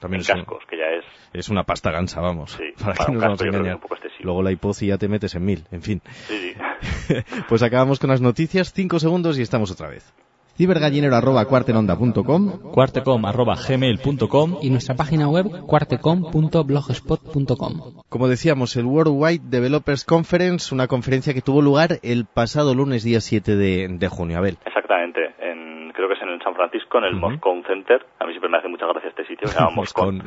También 0.00 0.20
en 0.20 0.26
cascos, 0.26 0.64
que 0.66 0.76
ya 0.76 0.86
es... 0.86 1.04
Es 1.32 1.48
una 1.48 1.62
pasta 1.62 1.92
gansa, 1.92 2.20
vamos. 2.20 2.52
Sí, 2.52 2.72
para, 2.84 2.94
que 2.94 3.12
nos 3.12 3.22
vamos 3.22 3.42
a 3.42 3.46
engañar. 3.46 3.80
Luego 4.20 4.42
la 4.42 4.50
hipoci 4.50 4.88
ya 4.88 4.98
te 4.98 5.08
metes 5.08 5.34
en 5.34 5.44
mil, 5.44 5.64
en 5.70 5.82
fin. 5.82 6.00
Sí, 6.04 6.54
sí. 6.54 7.14
pues 7.48 7.62
acabamos 7.62 8.00
con 8.00 8.10
las 8.10 8.20
noticias, 8.20 8.72
cinco 8.72 8.98
segundos 8.98 9.38
y 9.38 9.42
estamos 9.42 9.70
otra 9.70 9.88
vez 9.88 10.12
cibergallinero 10.56 11.16
arroba 11.16 11.44
cuartenonda.com 11.46 12.70
cuartecom 12.72 13.24
arroba 13.24 13.54
gmail.com 13.56 14.58
y 14.62 14.70
nuestra 14.70 14.94
página 14.94 15.28
web 15.28 15.46
cuartecom.blogspot.com 15.66 18.04
Como 18.08 18.28
decíamos, 18.28 18.76
el 18.76 18.86
Worldwide 18.86 19.42
Developers 19.48 20.04
Conference, 20.04 20.72
una 20.74 20.88
conferencia 20.88 21.34
que 21.34 21.40
tuvo 21.40 21.62
lugar 21.62 21.98
el 22.02 22.26
pasado 22.26 22.74
lunes 22.74 23.04
día 23.04 23.20
7 23.20 23.54
de, 23.56 24.08
junio. 24.08 24.38
Abel. 24.38 24.58
Exactamente, 24.66 25.34
en, 25.40 25.92
creo 25.92 26.08
que 26.08 26.14
es 26.14 26.22
en 26.22 26.40
San 26.42 26.54
Francisco, 26.54 26.98
en 26.98 27.04
el 27.04 27.16
Moscone 27.16 27.62
Center. 27.66 28.04
A 28.18 28.26
mí 28.26 28.32
siempre 28.32 28.50
me 28.50 28.58
hace 28.58 28.68
mucha 28.68 28.86
gracia 28.86 29.08
este 29.08 29.24
sitio, 29.26 29.48
se 29.48 29.58
llama 29.58 29.70
Moscone. 29.76 30.18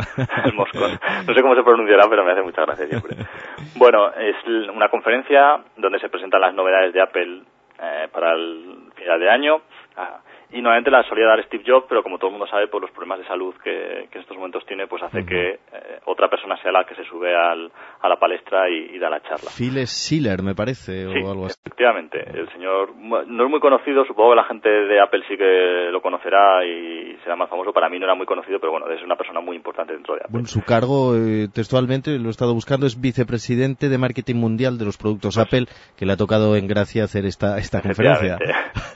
el 0.45 0.53
Moscone. 0.53 0.97
No 1.27 1.33
sé 1.33 1.41
cómo 1.41 1.55
se 1.55 1.63
pronunciará, 1.63 2.07
pero 2.09 2.25
me 2.25 2.31
hace 2.31 2.41
mucha 2.41 2.65
gracia 2.65 2.87
siempre. 2.87 3.17
bueno, 3.75 4.11
es 4.13 4.35
una 4.73 4.89
conferencia 4.89 5.61
donde 5.77 5.99
se 5.99 6.09
presentan 6.09 6.41
las 6.41 6.53
novedades 6.53 6.93
de 6.93 7.01
Apple 7.01 7.41
eh, 7.79 8.07
para 8.11 8.33
el 8.33 8.91
final 8.95 9.19
de 9.19 9.29
año 9.29 9.61
Ah, 9.97 10.21
y 10.55 10.61
nuevamente 10.61 10.89
la 10.89 11.03
solía 11.03 11.27
dar 11.27 11.43
Steve 11.45 11.65
Jobs, 11.67 11.85
pero 11.89 12.01
como 12.01 12.17
todo 12.17 12.29
el 12.29 12.37
mundo 12.37 12.47
sabe, 12.47 12.69
por 12.69 12.81
los 12.81 12.89
problemas 12.91 13.19
de 13.19 13.27
salud 13.27 13.53
que, 13.61 14.07
en 14.11 14.21
estos 14.21 14.37
momentos 14.37 14.65
tiene, 14.65 14.87
pues 14.87 15.03
hace 15.03 15.25
que 15.25 15.49
eh, 15.49 15.59
otra 16.05 16.29
persona 16.29 16.55
sea 16.61 16.71
la 16.71 16.85
que 16.85 16.95
se 16.95 17.03
sube 17.03 17.35
al, 17.35 17.69
a 18.01 18.07
la 18.07 18.17
palestra 18.17 18.69
y, 18.69 18.97
da 18.97 19.09
la 19.09 19.21
charla. 19.21 19.51
Phil 19.55 19.85
Schiller, 19.85 20.41
me 20.41 20.55
parece, 20.55 21.05
o 21.07 21.29
algo 21.29 21.47
así. 21.47 21.59
efectivamente. 21.59 22.23
El 22.33 22.49
señor 22.53 22.95
no 22.95 23.43
es 23.43 23.49
muy 23.49 23.59
conocido, 23.59 24.05
supongo 24.05 24.29
que 24.29 24.35
la 24.37 24.45
gente 24.45 24.69
de 24.69 25.01
Apple 25.01 25.23
sí 25.27 25.35
que 25.35 25.89
lo 25.91 26.01
conocerá 26.01 26.65
y 26.65 27.17
será 27.23 27.35
más 27.35 27.49
famoso. 27.49 27.73
Para 27.73 27.89
mí 27.89 27.99
no 27.99 28.05
era 28.05 28.15
muy 28.15 28.25
conocido, 28.25 28.57
pero 28.59 28.71
bueno, 28.71 28.89
es 28.89 29.03
una 29.03 29.17
persona 29.17 29.41
muy 29.41 29.57
importante 29.57 29.91
dentro 29.91 30.13
de 30.13 30.21
Apple. 30.21 30.31
Bueno, 30.31 30.47
su 30.47 30.63
cargo, 30.63 31.15
eh, 31.17 31.49
textualmente, 31.53 32.17
lo 32.17 32.27
he 32.27 32.31
estado 32.31 32.53
buscando, 32.53 32.85
es 32.85 33.01
vicepresidente 33.01 33.89
de 33.89 33.97
marketing 33.97 34.35
mundial 34.35 34.77
de 34.77 34.85
los 34.85 34.97
productos 34.97 35.35
pues 35.35 35.45
Apple, 35.45 35.65
que 35.97 36.05
le 36.05 36.13
ha 36.13 36.17
tocado 36.17 36.55
en 36.55 36.67
gracia 36.67 37.03
hacer 37.03 37.25
esta, 37.25 37.57
esta 37.57 37.81
conferencia. 37.81 38.37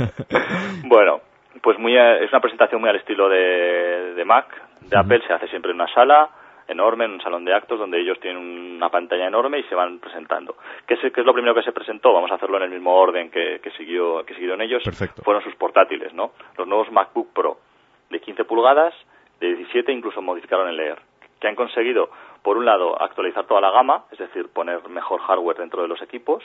bueno, 0.87 1.19
Pues 1.61 1.79
muy, 1.79 1.97
es 1.97 2.31
una 2.31 2.41
presentación 2.41 2.79
muy 2.79 2.89
al 2.89 2.97
estilo 2.97 3.27
de, 3.27 4.13
de 4.13 4.25
Mac, 4.25 4.47
de 4.81 4.97
Apple, 4.97 5.21
se 5.25 5.33
hace 5.33 5.47
siempre 5.47 5.71
en 5.71 5.75
una 5.75 5.91
sala 5.93 6.29
enorme, 6.67 7.05
en 7.05 7.13
un 7.13 7.21
salón 7.21 7.43
de 7.43 7.53
actos 7.53 7.79
donde 7.79 7.99
ellos 7.99 8.19
tienen 8.19 8.75
una 8.75 8.89
pantalla 8.89 9.27
enorme 9.27 9.59
y 9.59 9.63
se 9.63 9.75
van 9.75 9.99
presentando. 9.99 10.55
¿Qué 10.85 10.93
es, 10.93 10.99
qué 11.11 11.21
es 11.21 11.25
lo 11.25 11.33
primero 11.33 11.55
que 11.55 11.63
se 11.63 11.71
presentó? 11.71 12.13
Vamos 12.13 12.31
a 12.31 12.35
hacerlo 12.35 12.57
en 12.57 12.63
el 12.63 12.69
mismo 12.69 12.95
orden 12.95 13.31
que, 13.31 13.59
que, 13.61 13.71
siguió, 13.71 14.23
que 14.25 14.35
siguieron 14.35 14.61
ellos. 14.61 14.83
Perfecto. 14.83 15.23
Fueron 15.23 15.43
sus 15.43 15.55
portátiles, 15.55 16.13
¿no? 16.13 16.31
Los 16.57 16.67
nuevos 16.67 16.91
MacBook 16.91 17.33
Pro 17.33 17.57
de 18.09 18.19
15 18.19 18.45
pulgadas, 18.45 18.93
de 19.39 19.55
17 19.55 19.91
incluso 19.91 20.21
modificaron 20.21 20.67
el 20.69 20.79
Air, 20.79 20.99
que 21.39 21.47
han 21.47 21.55
conseguido, 21.55 22.09
por 22.43 22.57
un 22.57 22.65
lado, 22.65 23.01
actualizar 23.01 23.45
toda 23.45 23.61
la 23.61 23.71
gama, 23.71 24.05
es 24.11 24.19
decir, 24.19 24.49
poner 24.49 24.87
mejor 24.89 25.21
hardware 25.21 25.57
dentro 25.57 25.81
de 25.81 25.87
los 25.87 26.01
equipos, 26.01 26.43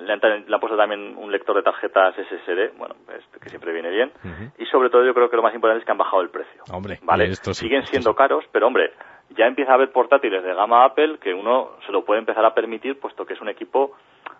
le 0.00 0.12
han, 0.12 0.20
le 0.20 0.54
han, 0.54 0.60
puesto 0.60 0.76
también 0.76 1.16
un 1.16 1.30
lector 1.30 1.56
de 1.56 1.62
tarjetas 1.62 2.14
SSD, 2.14 2.76
bueno, 2.76 2.96
que 3.40 3.48
siempre 3.48 3.72
viene 3.72 3.90
bien. 3.90 4.12
Uh 4.24 4.28
-huh. 4.28 4.52
Y 4.58 4.66
sobre 4.66 4.90
todo 4.90 5.04
yo 5.04 5.14
creo 5.14 5.30
que 5.30 5.36
lo 5.36 5.42
más 5.42 5.54
importante 5.54 5.80
es 5.80 5.84
que 5.84 5.92
han 5.92 5.98
bajado 5.98 6.22
el 6.22 6.30
precio. 6.30 6.62
Hombre, 6.72 6.98
¿vale? 7.02 7.24
Esto 7.26 7.54
sí, 7.54 7.64
Siguen 7.66 7.80
esto 7.80 7.90
siendo 7.92 8.10
sí. 8.10 8.16
caros, 8.16 8.44
pero 8.52 8.66
hombre, 8.66 8.92
ya 9.30 9.46
empieza 9.46 9.72
a 9.72 9.74
haber 9.74 9.92
portátiles 9.92 10.42
de 10.42 10.54
gama 10.54 10.84
Apple 10.84 11.18
que 11.18 11.32
uno 11.34 11.70
se 11.86 11.92
lo 11.92 12.04
puede 12.04 12.20
empezar 12.20 12.44
a 12.44 12.54
permitir, 12.54 12.98
puesto 12.98 13.24
que 13.24 13.34
es 13.34 13.40
un 13.40 13.48
equipo, 13.48 13.96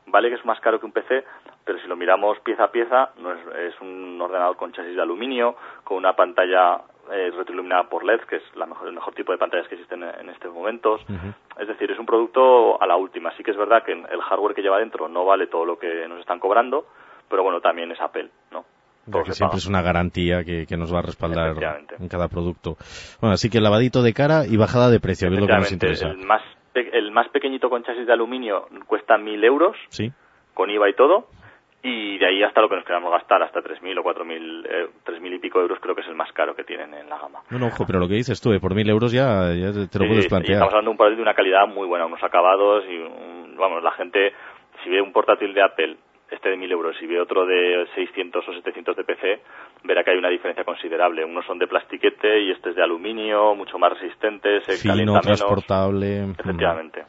vale 0.07 0.29
que 0.29 0.37
es 0.37 0.45
más 0.45 0.61
caro 0.61 0.81
que 0.81 0.87
un 0.87 0.93
PC, 0.93 1.25
pero 1.65 1.79
si 1.79 1.87
lo 1.87 1.97
miramos 1.97 2.41
pieza 2.41 2.65
a 2.65 2.73
pieza, 2.73 3.11
no 3.19 3.33
es, 3.33 3.41
es 3.75 3.81
un 3.81 4.21
ordenador 4.21 4.57
con 4.57 4.73
chasis 4.73 4.97
de 4.97 5.03
aluminio, 5.03 5.57
con 5.85 5.99
una 5.99 6.15
pantalla 6.15 6.81
eh, 7.13 7.31
retroiluminada 7.37 7.85
por 7.85 8.05
LED, 8.05 8.21
que 8.29 8.37
es 8.37 8.43
la 8.57 8.67
mejor, 8.67 8.89
el 8.89 8.95
mejor 8.95 9.15
tipo 9.15 9.33
de 9.33 9.39
pantallas 9.39 9.69
que 9.69 9.75
existen 9.75 10.03
en, 10.03 10.29
estos 10.29 10.53
momentos. 10.53 11.01
Uh 11.09 11.13
-huh. 11.13 11.35
Es 11.61 11.69
decir, 11.69 11.91
es 11.91 11.99
un 11.99 12.07
producto 12.07 12.81
a 12.81 12.87
la 12.87 12.97
última. 12.97 13.31
Sí 13.37 13.43
que 13.43 13.51
es 13.51 13.57
verdad 13.57 13.83
que 13.85 13.93
el 13.93 14.21
hardware 14.21 14.55
que 14.55 14.63
lleva 14.63 14.79
dentro 14.79 15.09
no 15.09 15.25
vale 15.25 15.47
todo 15.47 15.65
lo 15.65 15.79
que 15.79 16.07
nos 16.09 16.21
están 16.21 16.39
cobrando, 16.39 16.87
pero 17.29 17.43
bueno, 17.43 17.61
también 17.61 17.91
es 17.93 18.01
Apple, 18.01 18.31
¿no? 18.51 18.65
Todo 19.11 19.25
que 19.25 19.33
siempre 19.33 19.53
paga. 19.53 19.59
es 19.59 19.67
una 19.67 19.83
garantía 19.83 20.45
que, 20.45 20.67
que, 20.67 20.77
nos 20.77 20.93
va 20.93 20.99
a 20.99 21.03
respaldar 21.03 21.57
en 21.99 22.09
cada 22.09 22.29
producto. 22.29 22.77
Bueno, 23.21 23.35
así 23.35 23.49
que 23.49 23.61
lavadito 23.61 24.03
de 24.03 24.13
cara 24.13 24.45
y 24.47 24.57
bajada 24.59 24.91
de 24.91 25.01
precio, 25.01 25.29
es 25.29 25.41
lo 25.41 25.47
que 25.47 25.53
nos 25.55 25.73
interesa. 25.73 26.09
El 26.09 26.27
más, 26.27 26.43
el 26.75 27.11
más 27.11 27.29
pequeñito 27.31 27.71
con 27.71 27.83
chasis 27.85 28.07
de 28.07 28.13
aluminio 28.13 28.69
cuesta 28.87 29.17
mil 29.17 29.43
euros, 29.43 29.77
¿Sí? 29.89 30.13
con 30.53 30.69
IVA 30.71 30.91
y 30.91 30.95
todo, 30.95 31.29
y 31.83 32.19
de 32.19 32.27
ahí 32.27 32.43
hasta 32.43 32.61
lo 32.61 32.69
que 32.69 32.75
nos 32.77 32.85
queramos 32.85 33.13
gastar, 33.13 33.43
hasta 33.43 33.61
3.000 33.61 33.99
o 33.99 34.03
4.000, 34.03 34.67
eh, 34.69 34.89
3.000 35.07 35.35
y 35.35 35.39
pico 35.39 35.61
euros 35.61 35.79
creo 35.81 35.95
que 35.95 36.01
es 36.01 36.09
el 36.09 36.17
más 36.17 36.33
caro 36.33 36.55
que 36.57 36.65
tienen 36.65 36.93
en 36.95 37.09
la 37.09 37.19
gama. 37.19 37.41
No, 37.51 37.59
no, 37.59 37.67
ojo, 37.69 37.85
pero 37.87 38.01
lo 38.01 38.09
que 38.09 38.15
dices 38.15 38.41
tú, 38.41 38.53
eh, 38.53 38.61
por 38.61 38.75
1.000 38.75 38.91
euros 38.91 39.13
ya, 39.13 39.53
ya 39.55 39.71
te 39.73 39.99
lo 39.99 40.05
sí, 40.05 40.09
puedes 40.09 40.27
plantear. 40.29 40.55
estamos 40.55 40.73
hablando 40.75 40.89
de 40.89 40.93
un 40.93 40.97
portátil 40.97 41.17
de 41.17 41.23
una 41.23 41.35
calidad 41.35 41.67
muy 41.69 41.87
buena, 41.87 42.07
unos 42.07 42.23
acabados 42.23 42.85
y, 42.89 42.97
un, 42.97 43.55
vamos, 43.57 43.83
la 43.83 43.93
gente, 43.93 44.33
si 44.83 44.91
ve 44.91 45.01
un 45.01 45.13
portátil 45.13 45.55
de 45.55 45.63
Apple, 45.63 45.97
este 46.31 46.51
de 46.51 46.57
1.000 46.59 46.73
euros, 46.73 46.97
y 47.01 47.07
ve 47.07 47.21
otro 47.21 47.47
de 47.47 47.87
600 47.95 48.47
o 48.47 48.53
700 48.53 48.97
de 48.97 49.05
PC, 49.05 49.41
verá 49.85 50.03
que 50.05 50.11
hay 50.11 50.19
una 50.19 50.29
diferencia 50.29 50.65
considerable. 50.65 51.25
Unos 51.25 51.47
son 51.47 51.59
de 51.59 51.67
plastiquete 51.69 52.41
y 52.41 52.51
este 52.51 52.71
es 52.71 52.77
de 52.77 52.83
aluminio, 52.83 53.55
mucho 53.55 53.79
más 53.79 53.93
resistente, 53.95 54.61
se 54.63 54.73
Fino, 54.77 54.93
calienta 54.93 55.21
transportable. 55.21 56.21
menos. 56.21 56.39
Efectivamente. 56.41 57.05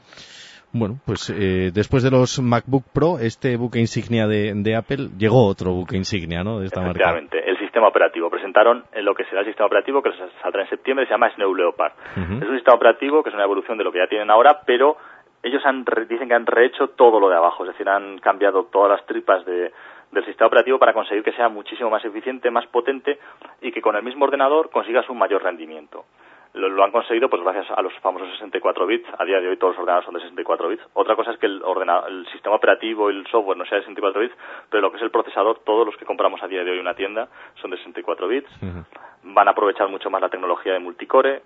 Bueno, 0.72 0.96
pues 1.06 1.30
eh, 1.32 1.72
después 1.74 2.04
de 2.04 2.12
los 2.12 2.40
MacBook 2.40 2.84
Pro, 2.94 3.18
este 3.20 3.58
buque 3.58 3.80
insignia 3.80 4.28
de, 4.28 4.54
de, 4.56 4.76
Apple, 4.76 5.10
llegó 5.18 5.48
otro 5.48 5.72
buque 5.72 5.98
insignia, 5.98 6.44
¿no? 6.44 6.60
De 6.60 6.68
esta 6.68 6.82
marca. 6.82 7.18
el 7.18 7.58
sistema 7.58 7.88
operativo. 7.88 8.30
Presentaron 8.30 8.84
lo 9.02 9.16
que 9.16 9.26
será 9.26 9.42
el 9.42 9.48
sistema 9.48 9.66
operativo 9.66 10.04
que 10.04 10.12
saldrá 10.42 10.64
en 10.64 10.70
septiembre, 10.70 11.06
se 11.06 11.12
llama 11.12 11.32
Snow 11.34 11.56
Leopard. 11.56 11.94
Uh 12.16 12.20
-huh. 12.20 12.44
Es 12.44 12.50
un 12.50 12.56
sistema 12.56 12.76
operativo 12.76 13.24
que 13.24 13.30
es 13.30 13.36
una 13.36 13.46
evolución 13.46 13.78
de 13.78 13.84
lo 13.84 13.92
que 13.92 14.00
ya 14.00 14.08
tienen 14.08 14.30
ahora, 14.30 14.62
pero 14.66 14.98
ellos 15.42 15.66
han, 15.66 15.86
dicen 16.08 16.28
que 16.28 16.34
han 16.34 16.46
rehecho 16.46 16.90
todo 16.90 17.20
lo 17.20 17.30
de 17.30 17.38
abajo, 17.38 17.64
es 17.64 17.72
decir, 17.72 17.88
han 17.88 18.20
cambiado 18.20 18.66
todas 18.66 18.92
las 18.92 19.06
tripas 19.06 19.46
de, 19.46 19.72
del 20.12 20.26
sistema 20.26 20.48
operativo 20.48 20.80
para 20.80 20.94
conseguir 20.94 21.24
que 21.24 21.34
sea 21.34 21.50
muchísimo 21.50 21.90
más 21.90 22.04
eficiente, 22.04 22.52
más 22.52 22.68
potente 22.68 23.20
y 23.62 23.72
que 23.72 23.82
con 23.82 23.96
el 23.96 24.04
mismo 24.04 24.26
ordenador 24.26 24.70
consigas 24.70 25.10
un 25.10 25.18
mayor 25.18 25.44
rendimiento. 25.44 26.06
Lo, 26.54 26.68
lo, 26.68 26.84
han 26.84 26.92
conseguido 26.92 27.30
pues 27.30 27.44
gracias 27.44 27.70
a 27.70 27.82
los 27.82 27.94
famosos 28.00 28.28
64 28.34 28.88
bits. 28.88 29.08
A 29.20 29.26
día 29.26 29.40
de 29.40 29.50
hoy 29.50 29.58
todos 29.58 29.74
los 29.74 29.80
ordenadores 29.82 30.06
son 30.06 30.16
de 30.16 30.22
64 30.22 30.70
bits. 30.70 30.84
Otra 30.94 31.16
cosa 31.16 31.32
es 31.32 31.38
que 31.38 31.46
el, 31.46 31.62
ordenador, 31.64 32.10
el 32.10 32.26
sistema 32.28 32.56
operativo 32.56 33.12
y 33.12 33.18
el 33.18 33.28
software 33.28 33.58
no 33.58 33.66
sea 33.66 33.78
de 33.78 33.84
64 33.84 34.22
bits, 34.22 34.36
pero 34.70 34.82
lo 34.82 34.92
que 34.92 34.98
es 34.98 35.04
el 35.04 35.12
procesador, 35.12 35.60
todos 35.60 35.86
los 35.86 35.96
que 35.98 36.06
compramos 36.06 36.42
a 36.42 36.48
día 36.48 36.64
de 36.64 36.72
hoy 36.72 36.78
en 36.78 36.82
una 36.82 36.96
tienda 36.96 37.28
son 37.62 37.70
de 37.72 37.78
64 37.78 38.28
bits. 38.28 38.50
Uh 38.62 38.66
-huh. 38.66 38.86
Van 39.24 39.48
a 39.48 39.52
aprovechar 39.52 39.88
mucho 39.90 40.10
más 40.10 40.22
la 40.22 40.30
tecnología 40.30 40.74
de 40.74 40.80
multicore, 40.80 41.36
eh, 41.36 41.42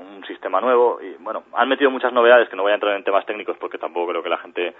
un 0.00 0.24
sistema 0.24 0.60
nuevo 0.60 1.00
y 1.00 1.14
bueno, 1.22 1.44
han 1.52 1.68
metido 1.68 1.90
muchas 1.90 2.12
novedades 2.12 2.48
que 2.48 2.56
no 2.56 2.62
voy 2.62 2.72
a 2.72 2.74
entrar 2.74 2.96
en 2.96 3.04
temas 3.04 3.24
técnicos 3.26 3.56
porque 3.58 3.78
tampoco 3.78 4.10
creo 4.10 4.22
que 4.22 4.30
la 4.30 4.38
gente 4.38 4.74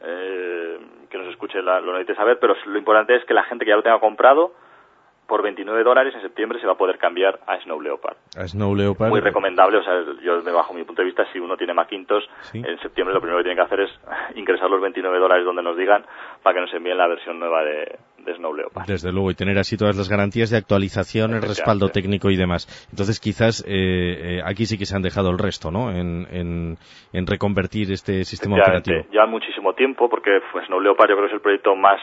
eh, 0.00 0.78
que 1.08 1.18
nos 1.18 1.28
escuche 1.28 1.62
la, 1.62 1.80
lo 1.80 1.92
necesite 1.92 2.16
saber, 2.16 2.38
pero 2.40 2.56
lo 2.64 2.78
importante 2.78 3.14
es 3.14 3.24
que 3.24 3.34
la 3.34 3.44
gente 3.44 3.64
que 3.64 3.70
ya 3.70 3.76
lo 3.76 3.82
tenga 3.82 4.00
comprado 4.00 4.52
por 5.32 5.42
29 5.42 5.82
dólares 5.82 6.14
en 6.14 6.20
septiembre 6.20 6.60
se 6.60 6.66
va 6.66 6.74
a 6.74 6.76
poder 6.76 6.98
cambiar 6.98 7.40
a 7.46 7.58
Snow 7.62 7.80
Leopard. 7.80 8.18
A 8.36 8.46
Snow 8.46 8.74
Leopard. 8.74 9.08
Muy 9.08 9.20
recomendable, 9.20 9.78
o 9.78 9.82
sea, 9.82 9.94
yo 10.22 10.42
bajo 10.52 10.74
mi 10.74 10.84
punto 10.84 11.00
de 11.00 11.06
vista, 11.06 11.24
si 11.32 11.38
uno 11.38 11.56
tiene 11.56 11.72
Macintosh, 11.72 12.24
¿Sí? 12.52 12.58
en 12.58 12.78
septiembre 12.80 13.14
lo 13.14 13.20
primero 13.22 13.38
que 13.38 13.44
tiene 13.44 13.56
que 13.56 13.64
hacer 13.64 13.80
es 13.80 13.90
ingresar 14.36 14.68
los 14.68 14.82
29 14.82 15.18
dólares 15.18 15.46
donde 15.46 15.62
nos 15.62 15.74
digan 15.74 16.04
para 16.42 16.56
que 16.56 16.60
nos 16.60 16.74
envíen 16.74 16.98
la 16.98 17.08
versión 17.08 17.38
nueva 17.38 17.64
de, 17.64 17.98
de 18.26 18.36
Snow 18.36 18.52
Leopard. 18.52 18.86
Desde 18.86 19.10
luego, 19.10 19.30
y 19.30 19.34
tener 19.34 19.56
así 19.56 19.78
todas 19.78 19.96
las 19.96 20.10
garantías 20.10 20.50
de 20.50 20.58
actualización, 20.58 21.32
el 21.32 21.40
respaldo 21.40 21.88
técnico 21.88 22.28
y 22.28 22.36
demás. 22.36 22.68
Entonces, 22.90 23.18
quizás 23.18 23.64
eh, 23.66 24.36
eh, 24.36 24.40
aquí 24.44 24.66
sí 24.66 24.76
que 24.76 24.84
se 24.84 24.94
han 24.94 25.02
dejado 25.02 25.30
el 25.30 25.38
resto, 25.38 25.70
¿no? 25.70 25.90
En, 25.92 26.26
en, 26.30 26.76
en 27.14 27.26
reconvertir 27.26 27.90
este 27.90 28.24
sistema 28.24 28.56
operativo. 28.56 29.06
Ya 29.10 29.24
muchísimo 29.24 29.72
tiempo, 29.72 30.10
porque 30.10 30.42
pues, 30.52 30.66
Snow 30.66 30.78
Leopard 30.78 31.08
yo 31.08 31.16
creo 31.16 31.28
que 31.28 31.32
es 31.32 31.36
el 31.36 31.40
proyecto 31.40 31.74
más 31.74 32.02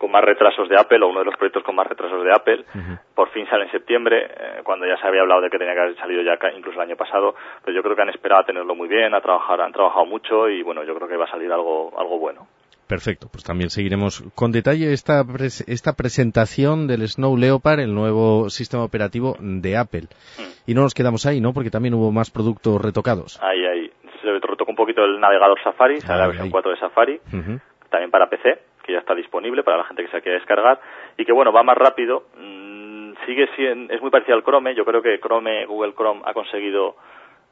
con 0.00 0.10
más 0.10 0.24
retrasos 0.24 0.66
de 0.66 0.80
Apple, 0.80 1.04
o 1.04 1.08
uno 1.08 1.18
de 1.18 1.26
los 1.26 1.36
proyectos 1.36 1.62
con 1.62 1.74
más 1.74 1.86
retrasos 1.86 2.24
de 2.24 2.32
Apple. 2.32 2.64
Uh 2.74 2.78
-huh. 2.78 3.00
Por 3.14 3.28
fin 3.32 3.46
sale 3.50 3.64
en 3.66 3.70
septiembre, 3.70 4.28
eh, 4.30 4.60
cuando 4.64 4.86
ya 4.86 4.96
se 4.96 5.06
había 5.06 5.20
hablado 5.20 5.42
de 5.42 5.50
que 5.50 5.58
tenía 5.58 5.74
que 5.74 5.80
haber 5.80 5.96
salido 5.96 6.22
ya 6.22 6.38
incluso 6.56 6.80
el 6.80 6.88
año 6.88 6.96
pasado, 6.96 7.34
pero 7.62 7.76
yo 7.76 7.82
creo 7.82 7.94
que 7.94 8.00
han 8.00 8.08
esperado 8.08 8.40
a 8.40 8.46
tenerlo 8.46 8.74
muy 8.74 8.88
bien, 8.88 9.12
a 9.14 9.20
trabajar, 9.20 9.60
han 9.60 9.72
trabajado 9.72 10.06
mucho 10.06 10.48
y 10.48 10.62
bueno, 10.62 10.84
yo 10.84 10.94
creo 10.94 11.06
que 11.06 11.18
va 11.18 11.26
a 11.26 11.30
salir 11.30 11.52
algo, 11.52 11.92
algo 11.98 12.18
bueno. 12.18 12.46
Perfecto, 12.88 13.28
pues 13.30 13.44
también 13.44 13.68
seguiremos 13.68 14.24
con 14.34 14.52
detalle 14.52 14.90
esta, 14.94 15.22
pres 15.22 15.60
esta 15.68 15.92
presentación 15.92 16.86
del 16.88 17.06
Snow 17.06 17.36
Leopard, 17.36 17.80
el 17.80 17.94
nuevo 17.94 18.48
sistema 18.48 18.82
operativo 18.82 19.36
de 19.38 19.76
Apple. 19.76 20.08
Mm. 20.38 20.70
Y 20.70 20.74
no 20.74 20.80
nos 20.80 20.94
quedamos 20.94 21.26
ahí, 21.26 21.42
¿no? 21.42 21.52
Porque 21.52 21.70
también 21.70 21.92
hubo 21.92 22.10
más 22.10 22.30
productos 22.30 22.80
retocados. 22.80 23.38
Ahí, 23.42 23.66
ahí. 23.66 23.90
Se 24.22 24.28
retocó 24.32 24.70
un 24.70 24.76
poquito 24.76 25.04
el 25.04 25.20
navegador 25.20 25.62
Safari, 25.62 25.98
ah, 26.08 26.16
la 26.16 26.26
versión 26.26 26.46
ahí. 26.46 26.50
4 26.50 26.70
de 26.70 26.76
Safari, 26.78 27.20
uh 27.32 27.36
-huh. 27.36 27.60
también 27.90 28.10
para 28.10 28.28
PC 28.28 28.69
que 28.90 28.94
ya 28.94 29.00
está 29.00 29.14
disponible 29.14 29.62
para 29.62 29.78
la 29.78 29.84
gente 29.84 30.04
que 30.04 30.10
se 30.10 30.20
quiera 30.20 30.38
descargar 30.38 30.80
y 31.16 31.24
que 31.24 31.32
bueno 31.32 31.52
va 31.52 31.62
más 31.62 31.78
rápido. 31.78 32.24
Mmm, 32.36 33.12
sigue 33.24 33.48
siendo 33.54 33.94
es 33.94 34.00
muy 34.00 34.10
parecido 34.10 34.36
al 34.36 34.42
Chrome 34.42 34.74
yo 34.74 34.84
creo 34.84 35.02
que 35.02 35.20
Chrome 35.20 35.66
Google 35.66 35.94
Chrome 35.94 36.22
ha 36.24 36.32
conseguido 36.32 36.96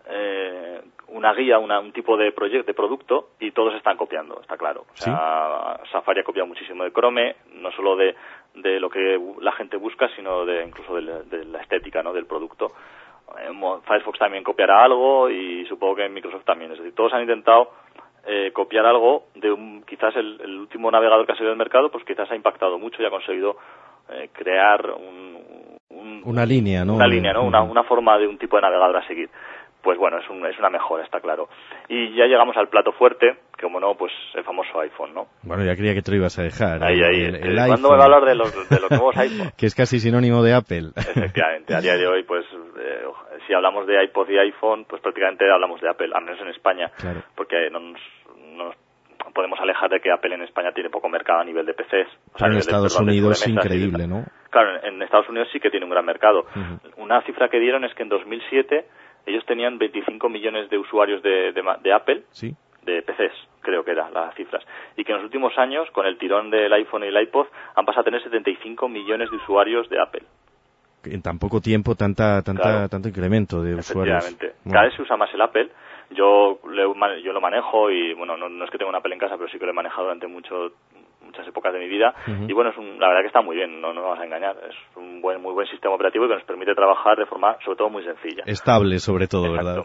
eh, 0.09 0.81
una 1.09 1.33
guía 1.35 1.59
una, 1.59 1.79
un 1.81 1.93
tipo 1.93 2.17
de 2.17 2.33
proyecto 2.33 2.67
de 2.67 2.75
producto 2.75 3.31
y 3.39 3.53
todos 3.53 3.75
están 3.75 3.97
copiando 3.97 4.41
está 4.41 4.57
claro. 4.57 4.83
O 4.93 4.97
sea 4.97 5.79
¿Sí? 5.85 5.91
Safari 5.93 6.21
ha 6.21 6.25
copiado 6.25 6.47
muchísimo 6.47 6.85
de 6.85 6.93
Chrome 6.93 7.37
no 7.55 7.71
solo 7.73 7.97
de, 7.97 8.15
de 8.55 8.81
lo 8.81 8.91
que 8.91 9.21
la 9.41 9.53
gente 9.53 9.77
busca 9.77 10.09
sino 10.17 10.45
de 10.45 10.65
incluso 10.65 10.95
de 10.97 11.03
la, 11.03 11.23
de 11.23 11.45
la 11.45 11.61
estética 11.61 12.03
no 12.03 12.13
del 12.13 12.27
producto. 12.27 12.73
Eh, 13.39 13.53
Firefox 13.87 14.19
también 14.19 14.43
copiará 14.43 14.83
algo 14.83 15.29
y 15.29 15.67
supongo 15.67 15.97
que 15.97 16.09
Microsoft 16.09 16.45
también. 16.45 16.73
Es 16.73 16.79
decir 16.79 16.95
todos 16.95 17.13
han 17.13 17.23
intentado 17.23 17.71
eh, 18.31 18.53
copiar 18.53 18.85
algo 18.85 19.25
de 19.37 19.51
un, 19.51 19.83
quizás 19.85 20.15
el, 20.17 20.39
el, 20.43 20.59
último 20.59 20.91
navegador 20.91 21.25
que 21.25 21.33
ha 21.33 21.35
salido 21.35 21.51
del 21.51 21.59
mercado, 21.59 21.91
pues 21.91 22.05
quizás 22.05 22.31
ha 22.31 22.37
impactado 22.37 22.79
mucho 22.79 23.03
y 23.03 23.07
ha 23.07 23.11
conseguido 23.11 23.57
eh, 24.11 24.29
crear 24.35 24.91
un, 24.91 25.79
un, 25.89 26.23
una 26.27 26.45
línea, 26.45 26.85
¿no? 26.85 26.97
Una 26.97 27.07
línea, 27.07 27.33
¿no? 27.33 27.45
Una, 27.45 27.63
una, 27.63 27.85
forma 27.85 28.19
de 28.19 28.27
un 28.27 28.37
tipo 28.37 28.57
de 28.57 28.63
navegador 28.63 28.99
a 28.99 29.07
seguir. 29.07 29.31
Pues 29.83 29.97
bueno, 29.97 30.19
es, 30.19 30.29
un, 30.29 30.45
es 30.45 30.59
una 30.59 30.69
mejora, 30.69 31.05
está 31.05 31.21
claro. 31.21 31.49
Y 31.89 32.15
ya 32.17 32.27
llegamos 32.27 32.55
al 32.59 32.69
plato 32.69 32.93
fuerte, 32.93 33.39
que 33.57 33.63
como 33.63 33.81
no, 33.81 33.95
pues 33.95 34.13
el 34.35 34.45
famoso 34.45 34.79
iPhone, 34.81 35.15
¿no? 35.15 35.29
Bueno, 35.43 35.65
ya 35.65 35.75
creía 35.75 35.95
que 35.95 36.03
te 36.03 36.11
lo 36.11 36.19
ibas 36.19 36.39
a 36.39 36.43
dejar. 36.43 36.85
Ahí, 36.85 37.01
ahí. 37.01 37.23
El, 37.23 37.37
el 37.37 37.57
¿Cuándo 37.67 37.91
me 37.91 37.97
va 37.97 38.03
a 38.03 38.07
hablar 38.07 38.25
de 38.27 38.35
los, 38.35 38.69
de 38.69 38.81
los 38.81 38.91
nuevos 38.91 39.17
iPhone? 39.17 39.53
que 39.57 39.65
es 39.65 39.75
casi 39.75 40.01
sinónimo 40.01 40.43
de 40.43 40.53
Apple. 40.53 40.91
Efectivamente, 40.97 41.75
a 41.75 41.81
día 41.81 41.97
de 41.97 42.07
hoy, 42.07 42.25
pues 42.25 42.45
eh, 42.79 43.05
si 43.47 43.55
hablamos 43.55 43.87
de 43.87 44.05
iPod 44.05 44.29
y 44.29 44.39
iPhone, 44.39 44.85
pues 44.85 45.01
prácticamente 45.01 45.51
hablamos 45.51 45.81
de 45.81 45.89
Apple, 45.89 46.11
al 46.15 46.25
menos 46.25 46.41
en 46.41 46.49
España, 46.49 46.91
claro. 46.99 47.23
porque 47.35 47.71
no 47.71 47.81
nos, 47.81 47.93
no 47.93 47.97
nos 47.97 48.18
podemos 49.35 49.59
alejar 49.61 49.91
de 49.91 50.01
que 50.01 50.11
Apple 50.11 50.35
en 50.35 50.43
España 50.43 50.73
tiene 50.73 50.91
poco 50.91 51.09
mercado 51.09 51.41
a 51.41 51.45
nivel 51.45 51.67
de 51.67 51.75
PCs. 51.75 52.09
O 52.35 52.39
sea, 52.39 52.49
en 52.49 52.57
Estados 52.57 52.93
de, 52.93 52.99
perdón, 52.99 53.09
Unidos 53.09 53.43
es 53.43 53.49
increíble, 53.49 54.07
¿no? 54.07 54.25
Claro, 54.51 54.77
en, 54.83 54.95
en, 54.95 55.03
Estados 55.03 55.29
Unidos 55.29 55.49
sí 55.53 55.61
que 55.61 55.71
tiene 55.71 55.85
un 55.85 55.91
gran 55.91 56.05
mercado. 56.05 56.47
Uh 56.55 56.59
-huh. 56.59 56.81
Una 56.97 57.23
cifra 57.23 57.49
que 57.49 57.59
dieron 57.59 57.85
es 57.85 57.95
que 57.95 58.03
en 58.03 58.09
2007 58.09 58.87
ellos 59.27 59.45
tenían 59.47 59.79
25 59.79 60.29
millones 60.29 60.71
de 60.71 60.79
usuarios 60.79 61.23
de, 61.23 61.53
de, 61.53 61.63
de 61.83 61.93
Apple, 61.93 62.23
¿Sí? 62.31 62.55
de 62.83 63.03
PCs, 63.03 63.35
creo 63.61 63.85
que 63.85 63.91
eran 63.91 64.15
las 64.15 64.35
cifras. 64.35 64.65
Y 64.97 65.05
que 65.05 65.13
en 65.13 65.19
los 65.19 65.25
últimos 65.25 65.57
años, 65.59 65.91
con 65.91 66.07
el 66.07 66.17
tirón 66.17 66.51
del 66.51 66.73
iPhone 66.73 67.05
y 67.05 67.09
el 67.09 67.21
iPod, 67.21 67.47
han 67.75 67.85
pasado 67.85 68.03
a 68.03 68.05
tener 68.05 68.23
75 68.23 68.89
millones 68.89 69.31
de 69.31 69.37
usuarios 69.37 69.89
de 69.91 70.01
Apple 70.01 70.23
en 71.05 71.23
tan 71.23 71.39
poco 71.39 71.61
tiempo 71.61 71.95
tanta, 71.95 72.43
tanta 72.43 72.63
claro. 72.63 72.89
tanto 72.89 73.09
incremento 73.09 73.63
de 73.63 73.75
usuarios. 73.75 74.37
Bueno. 74.39 74.55
Cada 74.71 74.85
vez 74.85 74.95
se 74.97 75.03
usa 75.03 75.17
más 75.17 75.33
el 75.33 75.41
Apple. 75.41 75.71
Yo, 76.11 76.59
yo 76.65 77.33
lo 77.33 77.41
manejo 77.41 77.91
y, 77.91 78.15
bueno, 78.15 78.37
no, 78.37 78.49
no, 78.49 78.65
es 78.65 78.71
que 78.71 78.79
tenga 78.79 78.89
un 78.89 78.97
Apple 78.97 79.13
en 79.13 79.21
casa, 79.21 79.37
pero 79.37 79.49
sí 79.51 79.59
que 79.59 79.67
lo 79.67 79.73
he 79.73 79.75
manejado 79.75 80.05
durante 80.05 80.27
mucho 80.27 80.73
muchas 81.29 81.47
épocas 81.47 81.75
de 81.75 81.79
mi 81.79 81.89
vida 81.89 82.15
y 82.27 82.53
bueno, 82.55 82.71
es 82.71 82.77
la 82.99 83.09
verdad 83.09 83.21
que 83.21 83.27
está 83.27 83.43
muy 83.43 83.55
bien, 83.55 83.83
no, 83.83 83.93
nos 83.93 84.03
vamos 84.03 84.19
a 84.19 84.25
engañar, 84.25 84.57
es 84.67 84.75
un 84.97 85.21
buen, 85.21 85.43
muy 85.43 85.53
buen 85.53 85.67
sistema 85.67 85.95
operativo 85.95 86.25
y 86.25 86.29
que 86.29 86.35
nos 86.35 86.45
permite 86.45 86.75
trabajar 86.75 87.19
de 87.19 87.27
forma 87.27 87.57
sobre 87.65 87.77
todo 87.77 87.91
muy 87.91 88.03
sencilla. 88.03 88.45
Estable 88.47 88.99
sobre 88.99 89.27
todo, 89.27 89.53
¿verdad? 89.53 89.85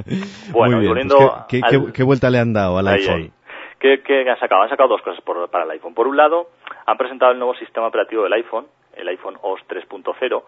bueno, 0.52 0.80
y 0.80 0.86
pues 0.86 1.92
¿qué, 1.92 2.02
vuelta 2.04 2.30
le 2.30 2.38
han 2.38 2.52
dado 2.52 2.78
al 2.78 2.86
iPhone? 2.86 3.32
¿Qué, 3.80 4.30
han 4.30 4.38
sacado? 4.38 4.62
Han 4.62 4.68
sacado 4.68 4.88
dos 4.88 5.02
cosas 5.02 5.22
para 5.50 5.64
el 5.64 5.70
iPhone. 5.72 5.94
Por 5.94 6.06
un 6.06 6.16
lado, 6.16 6.48
han 6.86 6.96
presentado 6.96 7.32
el 7.32 7.38
nuevo 7.38 7.54
sistema 7.56 7.86
operativo 7.88 8.22
del 8.22 8.32
iPhone, 8.32 8.66
el 8.96 9.08
iPhone 9.08 9.36
OS 9.42 9.60
3.0. 9.68 10.42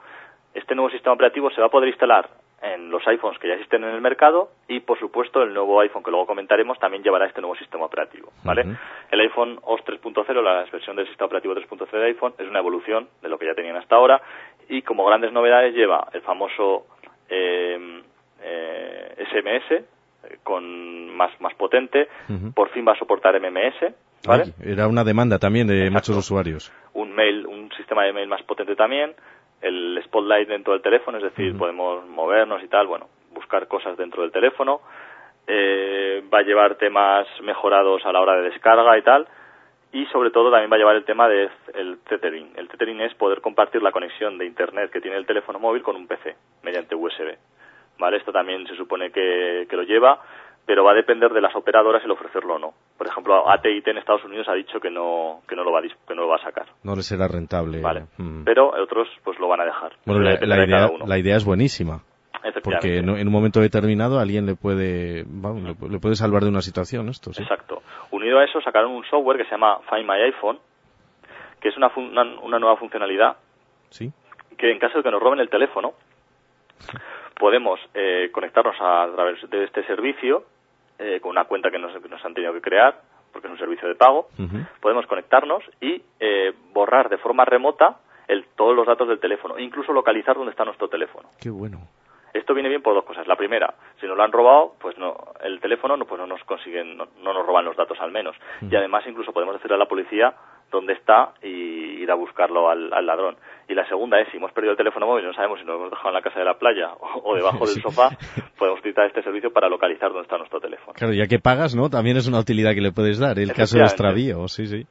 Este 0.54 0.74
nuevo 0.74 0.90
sistema 0.90 1.14
operativo 1.14 1.50
se 1.50 1.60
va 1.60 1.66
a 1.66 1.70
poder 1.70 1.88
instalar 1.88 2.30
en 2.74 2.90
los 2.90 3.06
iPhones 3.06 3.38
que 3.38 3.48
ya 3.48 3.54
existen 3.54 3.84
en 3.84 3.94
el 3.94 4.00
mercado 4.00 4.50
y, 4.68 4.80
por 4.80 4.98
supuesto, 4.98 5.42
el 5.42 5.54
nuevo 5.54 5.80
iPhone 5.80 6.02
que 6.02 6.10
luego 6.10 6.26
comentaremos 6.26 6.78
también 6.78 7.02
llevará 7.02 7.26
este 7.26 7.40
nuevo 7.40 7.56
sistema 7.56 7.84
operativo, 7.84 8.32
¿vale? 8.44 8.64
El 9.10 9.20
iPhone 9.20 9.58
OS 9.62 9.82
3.0, 9.84 10.42
la 10.42 10.64
versión 10.70 10.96
del 10.96 11.06
sistema 11.06 11.26
operativo 11.26 11.54
3.0 11.54 11.90
de 11.90 12.06
iPhone, 12.06 12.34
es 12.38 12.48
una 12.48 12.58
evolución 12.58 13.08
de 13.22 13.28
lo 13.28 13.38
que 13.38 13.46
ya 13.46 13.54
tenían 13.54 13.76
hasta 13.76 13.96
ahora 13.96 14.20
y 14.68 14.82
como 14.82 15.04
grandes 15.04 15.32
novedades 15.32 15.74
lleva 15.74 16.08
el 16.12 16.22
famoso 16.22 16.86
eh, 17.28 18.02
eh, 18.42 19.26
SMS 19.30 19.84
con 20.42 21.14
más, 21.16 21.30
más 21.40 21.54
potente, 21.54 22.08
por 22.54 22.70
fin 22.70 22.84
va 22.86 22.92
a 22.92 22.98
soportar 22.98 23.40
MMS, 23.40 23.94
¿vale? 24.26 24.44
era 24.64 24.88
una 24.88 25.04
demanda 25.04 25.38
también 25.38 25.66
de 25.66 25.90
muchos 25.90 26.16
usuarios. 26.16 26.72
Un 26.94 27.14
mail, 27.14 27.46
un 27.46 27.70
sistema 27.76 28.04
de 28.04 28.12
mail 28.12 28.28
más 28.28 28.42
potente 28.42 28.74
también, 28.74 29.14
el 29.66 30.00
spotlight 30.04 30.48
dentro 30.48 30.72
del 30.72 30.82
teléfono, 30.82 31.18
es 31.18 31.24
decir, 31.24 31.56
podemos 31.56 32.06
movernos 32.06 32.62
y 32.62 32.68
tal, 32.68 32.86
bueno, 32.86 33.08
buscar 33.32 33.68
cosas 33.68 33.96
dentro 33.96 34.22
del 34.22 34.32
teléfono. 34.32 34.80
Eh, 35.46 36.24
va 36.32 36.38
a 36.38 36.42
llevar 36.42 36.74
temas 36.76 37.26
mejorados 37.42 38.04
a 38.04 38.12
la 38.12 38.20
hora 38.20 38.36
de 38.36 38.50
descarga 38.50 38.98
y 38.98 39.02
tal. 39.02 39.26
Y 39.92 40.04
sobre 40.06 40.30
todo 40.30 40.50
también 40.50 40.70
va 40.70 40.74
a 40.74 40.78
llevar 40.78 40.96
el 40.96 41.04
tema 41.04 41.28
del 41.28 41.50
el 41.74 41.98
tethering. 42.08 42.52
El 42.56 42.68
tethering 42.68 43.00
es 43.00 43.14
poder 43.14 43.40
compartir 43.40 43.82
la 43.82 43.92
conexión 43.92 44.36
de 44.36 44.44
internet 44.44 44.90
que 44.90 45.00
tiene 45.00 45.16
el 45.16 45.26
teléfono 45.26 45.58
móvil 45.58 45.82
con 45.82 45.96
un 45.96 46.06
PC 46.06 46.36
mediante 46.62 46.94
USB. 46.94 47.36
¿Vale? 47.98 48.18
Esto 48.18 48.32
también 48.32 48.66
se 48.66 48.76
supone 48.76 49.10
que, 49.10 49.66
que 49.70 49.76
lo 49.76 49.84
lleva 49.84 50.20
pero 50.66 50.82
va 50.82 50.90
a 50.90 50.94
depender 50.94 51.32
de 51.32 51.40
las 51.40 51.54
operadoras 51.54 52.04
el 52.04 52.10
ofrecerlo 52.10 52.56
o 52.56 52.58
no. 52.58 52.74
Por 52.98 53.06
ejemplo, 53.06 53.48
AT&T 53.48 53.88
en 53.88 53.98
Estados 53.98 54.24
Unidos 54.24 54.48
ha 54.48 54.54
dicho 54.54 54.80
que 54.80 54.90
no 54.90 55.40
que 55.48 55.54
no 55.54 55.62
lo 55.62 55.70
va 55.70 55.78
a, 55.78 55.82
que 55.82 56.14
no 56.14 56.22
lo 56.22 56.28
va 56.28 56.36
a 56.36 56.42
sacar. 56.42 56.66
No 56.82 56.96
le 56.96 57.02
será 57.02 57.28
rentable. 57.28 57.80
Vale. 57.80 58.06
Mm. 58.18 58.42
Pero 58.44 58.70
otros 58.70 59.08
pues 59.22 59.38
lo 59.38 59.46
van 59.46 59.60
a 59.60 59.64
dejar. 59.64 59.92
Bueno, 60.04 60.22
la, 60.22 60.34
idea, 60.34 60.90
la, 61.06 61.18
idea, 61.18 61.36
es 61.36 61.44
buenísima. 61.44 62.02
Porque 62.62 62.98
en, 62.98 63.08
un 63.08 63.32
momento 63.32 63.60
determinado 63.60 64.18
alguien 64.18 64.46
le 64.46 64.56
puede 64.56 65.24
le, 65.24 65.98
puede 66.00 66.16
salvar 66.16 66.42
de 66.42 66.48
una 66.48 66.60
situación 66.60 67.08
esto. 67.08 67.32
¿sí? 67.32 67.42
Exacto. 67.42 67.82
Unido 68.10 68.38
a 68.38 68.44
eso 68.44 68.60
sacaron 68.60 68.90
un 68.90 69.04
software 69.04 69.38
que 69.38 69.44
se 69.44 69.52
llama 69.52 69.78
Find 69.88 70.08
My 70.08 70.20
iPhone, 70.22 70.58
que 71.60 71.68
es 71.68 71.76
una, 71.76 71.90
una, 71.96 72.58
nueva 72.58 72.76
funcionalidad. 72.76 73.36
Sí. 73.90 74.12
Que 74.58 74.72
en 74.72 74.78
caso 74.78 74.98
de 74.98 75.04
que 75.04 75.10
nos 75.10 75.22
roben 75.22 75.40
el 75.40 75.48
teléfono, 75.48 75.94
podemos 77.38 77.78
eh, 77.94 78.30
conectarnos 78.32 78.76
a 78.80 79.08
través 79.14 79.48
de 79.48 79.64
este 79.64 79.84
servicio 79.84 80.44
eh, 80.98 81.20
con 81.20 81.30
una 81.30 81.44
cuenta 81.44 81.70
que 81.70 81.78
nos, 81.78 81.94
han 82.24 82.34
tenido 82.34 82.52
que 82.52 82.60
crear, 82.60 83.00
porque 83.32 83.48
es 83.48 83.52
un 83.52 83.58
servicio 83.58 83.88
de 83.88 83.94
pago, 83.94 84.28
podemos 84.80 85.06
conectarnos 85.06 85.62
y 85.80 86.02
eh, 86.20 86.54
borrar 86.72 87.08
de 87.08 87.18
forma 87.18 87.44
remota 87.44 87.98
el, 88.28 88.46
todos 88.56 88.74
los 88.74 88.86
datos 88.86 89.08
del 89.08 89.20
teléfono, 89.20 89.58
incluso 89.58 89.92
localizar 89.92 90.36
dónde 90.36 90.50
está 90.50 90.64
nuestro 90.64 90.88
teléfono. 90.88 91.28
Qué 91.40 91.50
bueno. 91.50 91.78
Esto 92.32 92.52
viene 92.52 92.68
bien 92.68 92.82
por 92.82 92.94
dos 92.94 93.04
cosas. 93.04 93.26
La 93.26 93.36
primera, 93.36 93.74
si 93.98 94.06
nos 94.06 94.16
lo 94.16 94.22
han 94.22 94.32
robado, 94.32 94.74
pues 94.78 94.98
no, 94.98 95.16
el 95.42 95.58
teléfono 95.60 95.96
no, 95.96 96.04
pues 96.04 96.20
no 96.20 96.26
nos 96.26 96.42
consiguen, 96.44 96.96
no, 96.96 97.06
nos 97.22 97.46
roban 97.46 97.64
los 97.64 97.76
datos 97.76 97.98
al 98.00 98.12
menos. 98.12 98.36
Y 98.60 98.76
además 98.76 99.04
incluso 99.06 99.32
podemos 99.32 99.54
decirle 99.54 99.76
a 99.76 99.78
la 99.78 99.88
policía 99.88 100.34
dónde 100.70 100.94
está 100.94 101.32
y 101.42 102.02
ir 102.02 102.10
a 102.10 102.14
buscarlo 102.14 102.68
al, 102.68 102.90
ladrón. 103.06 103.36
Y 103.68 103.74
la 103.74 103.86
segunda 103.88 104.20
es, 104.20 104.28
si 104.30 104.36
hemos 104.36 104.52
perdido 104.52 104.72
el 104.72 104.76
teléfono 104.76 105.06
móvil 105.06 105.24
y 105.24 105.26
no 105.26 105.34
sabemos 105.34 105.58
si 105.58 105.66
lo 105.66 105.76
hemos 105.76 105.90
dejado 105.90 106.08
en 106.08 106.14
la 106.14 106.22
casa 106.22 106.38
de 106.38 106.44
la 106.44 106.58
playa 106.58 106.92
o, 107.24 107.34
debajo 107.34 107.66
del 107.66 107.82
sofá, 107.82 108.10
podemos 108.58 108.80
utilizar 108.80 109.06
este 109.06 109.22
servicio 109.22 109.52
para 109.52 109.68
localizar 109.68 110.08
dónde 110.08 110.22
está 110.22 110.38
nuestro 110.38 110.60
teléfono. 110.60 110.92
Claro, 110.94 111.14
ya 111.14 111.26
que 111.26 111.38
pagas, 111.38 111.74
¿no? 111.74 111.90
También 111.90 112.16
es 112.16 112.28
una 112.28 112.40
utilidad 112.40 112.74
que 112.74 112.80
le 112.80 112.92
puedes 112.92 113.18
dar, 113.18 113.38
el 113.38 113.52
caso 113.52 113.78
de 113.78 113.84
extravío, 113.84 114.48
sí, 114.48 114.66
sí. 114.66 114.86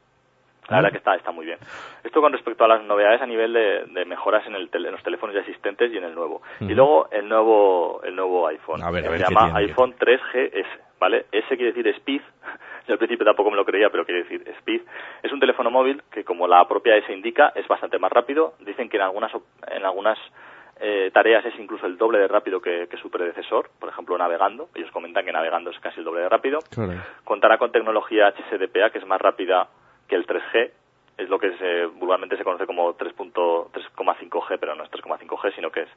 La 0.69 0.77
verdad 0.77 0.91
que 0.91 0.97
está, 0.97 1.15
está 1.15 1.31
muy 1.31 1.45
bien. 1.45 1.59
Esto 2.03 2.21
con 2.21 2.33
respecto 2.33 2.63
a 2.63 2.67
las 2.67 2.83
novedades 2.83 3.21
a 3.21 3.25
nivel 3.25 3.53
de, 3.53 4.05
mejoras 4.05 4.45
en, 4.47 4.55
el 4.55 4.69
los 4.71 5.03
teléfonos 5.03 5.35
ya 5.35 5.41
existentes 5.41 5.91
y 5.91 5.97
en 5.97 6.05
el 6.05 6.15
nuevo. 6.15 6.41
Y 6.59 6.73
luego 6.73 7.07
el 7.11 7.27
nuevo 7.29 8.01
el 8.03 8.15
nuevo 8.15 8.47
iPhone, 8.47 8.81
a 8.83 8.91
ver, 8.91 9.03
que 9.03 9.17
se 9.17 9.17
llama 9.19 9.55
iPhone 9.57 9.95
3GS, 9.95 10.65
¿vale? 10.99 11.25
S 11.31 11.47
quiere 11.49 11.71
decir 11.71 11.87
Speed, 11.87 12.21
yo 12.87 12.93
al 12.93 12.97
principio 12.97 13.25
tampoco 13.25 13.51
me 13.51 13.57
lo 13.57 13.65
creía, 13.65 13.89
pero 13.89 14.05
quiere 14.05 14.23
decir 14.23 14.43
Speed. 14.59 14.81
Es 15.21 15.31
un 15.31 15.39
teléfono 15.39 15.69
móvil 15.69 16.01
que, 16.11 16.23
como 16.23 16.47
la 16.47 16.67
propia 16.67 16.95
S 16.97 17.13
indica, 17.13 17.51
es 17.55 17.67
bastante 17.67 17.99
más 17.99 18.11
rápido. 18.11 18.53
Dicen 18.59 18.89
que 18.89 18.97
en 18.97 19.03
algunas, 19.03 19.31
en 19.67 19.85
algunas 19.85 20.17
eh, 20.79 21.09
tareas 21.13 21.45
es 21.45 21.57
incluso 21.59 21.85
el 21.85 21.97
doble 21.97 22.19
de 22.19 22.27
rápido 22.27 22.59
que, 22.61 22.87
su 23.01 23.09
predecesor, 23.09 23.69
por 23.79 23.89
ejemplo, 23.89 24.17
navegando. 24.17 24.69
Ellos 24.73 24.91
comentan 24.91 25.25
que 25.25 25.31
navegando 25.31 25.69
es 25.69 25.79
casi 25.79 25.99
el 25.99 26.05
doble 26.05 26.21
de 26.21 26.29
rápido. 26.29 26.59
Contará 27.23 27.57
con 27.57 27.71
tecnología 27.71 28.33
HSDPA, 28.33 28.89
que 28.89 28.97
es 28.97 29.05
más 29.05 29.21
rápida 29.21 29.67
que 30.07 30.15
el 30.15 30.25
3G. 30.25 30.71
Es 31.17 31.29
lo 31.29 31.39
que 31.39 31.55
se, 31.57 31.85
vulgarmente 31.85 32.35
se 32.35 32.43
conoce 32.43 32.65
como 32.65 32.93
3.5G, 32.97 34.57
pero 34.59 34.75
no 34.75 34.83
es 34.83 34.91
3,5G, 34.91 35.55
sino 35.55 35.71
que 35.71 35.83
es, 35.83 35.89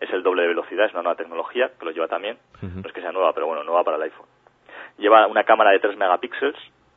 es 0.00 0.10
el 0.10 0.22
doble 0.22 0.42
de 0.42 0.48
velocidad. 0.48 0.84
Es 0.84 0.92
una 0.92 1.02
nueva 1.02 1.16
tecnología 1.16 1.70
que 1.78 1.84
lo 1.86 1.92
lleva 1.92 2.08
también. 2.08 2.36
No 2.60 2.86
es 2.86 2.92
que 2.92 3.00
sea 3.00 3.10
nueva, 3.10 3.32
pero 3.32 3.46
bueno, 3.46 3.64
nueva 3.64 3.84
para 3.84 3.96
el 3.96 4.02
iPhone 4.02 4.26
lleva 4.98 5.26
una 5.26 5.44
cámara 5.44 5.70
de 5.70 5.80
3 5.80 5.96
megapíxeles, 5.96 6.56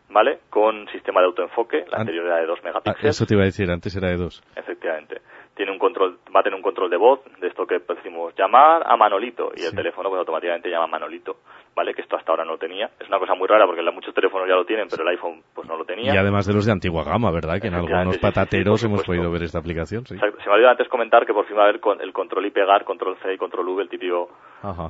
¿vale? 0.10 0.39
Con 0.49 0.88
sistema 0.89 1.21
de 1.21 1.27
autoenfoque, 1.27 1.86
la 1.89 1.99
anterior 1.99 2.25
era 2.25 2.38
de 2.38 2.45
2 2.45 2.63
megapíxeles. 2.63 3.15
eso 3.15 3.25
te 3.25 3.34
iba 3.34 3.43
a 3.43 3.45
decir, 3.45 3.69
antes 3.69 3.95
era 3.95 4.10
de 4.10 4.17
2. 4.17 4.43
Efectivamente. 4.55 5.21
Tiene 5.59 5.73
un 5.73 5.77
control, 5.77 6.19
va 6.33 6.39
a 6.39 6.43
tener 6.43 6.55
un 6.55 6.61
control 6.61 6.89
de 6.89 6.95
voz, 6.95 7.19
de 7.41 7.47
esto 7.47 7.67
que 7.67 7.79
decimos 7.79 8.33
llamar 8.37 8.81
a 8.85 8.95
Manolito, 8.95 9.51
y 9.57 9.65
el 9.65 9.75
teléfono 9.75 10.07
pues 10.07 10.19
automáticamente 10.19 10.69
llama 10.69 10.85
a 10.85 10.87
Manolito, 10.87 11.35
¿vale? 11.75 11.93
Que 11.93 12.01
esto 12.01 12.15
hasta 12.15 12.31
ahora 12.31 12.45
no 12.45 12.57
tenía. 12.57 12.89
Es 12.97 13.09
una 13.09 13.19
cosa 13.19 13.35
muy 13.35 13.45
rara 13.45 13.65
porque 13.65 13.81
muchos 13.91 14.15
teléfonos 14.15 14.47
ya 14.47 14.55
lo 14.55 14.63
tienen, 14.63 14.87
pero 14.89 15.03
el 15.03 15.09
iPhone 15.09 15.43
pues 15.53 15.67
no 15.67 15.75
lo 15.75 15.83
tenía. 15.83 16.13
Y 16.13 16.17
además 16.17 16.47
de 16.47 16.53
los 16.53 16.65
de 16.65 16.71
antigua 16.71 17.03
gama, 17.03 17.29
¿verdad? 17.29 17.59
Que 17.59 17.67
en 17.67 17.73
algunos 17.73 18.17
patateros 18.19 18.81
hemos 18.85 19.03
podido 19.03 19.29
ver 19.31 19.43
esta 19.43 19.59
aplicación, 19.59 20.05
sí. 20.05 20.17
Se 20.17 20.47
me 20.49 20.55
olvidó 20.55 20.69
antes 20.69 20.87
comentar 20.87 21.25
que 21.25 21.33
por 21.33 21.45
fin 21.45 21.57
va 21.57 21.63
a 21.63 21.67
haber 21.67 21.81
el 21.99 22.13
control 22.13 22.45
y 22.45 22.51
pegar, 22.51 22.85
control 22.85 23.17
C 23.21 23.33
y 23.33 23.37
control 23.37 23.67
V, 23.67 23.83
el 23.83 23.89
típico 23.89 24.29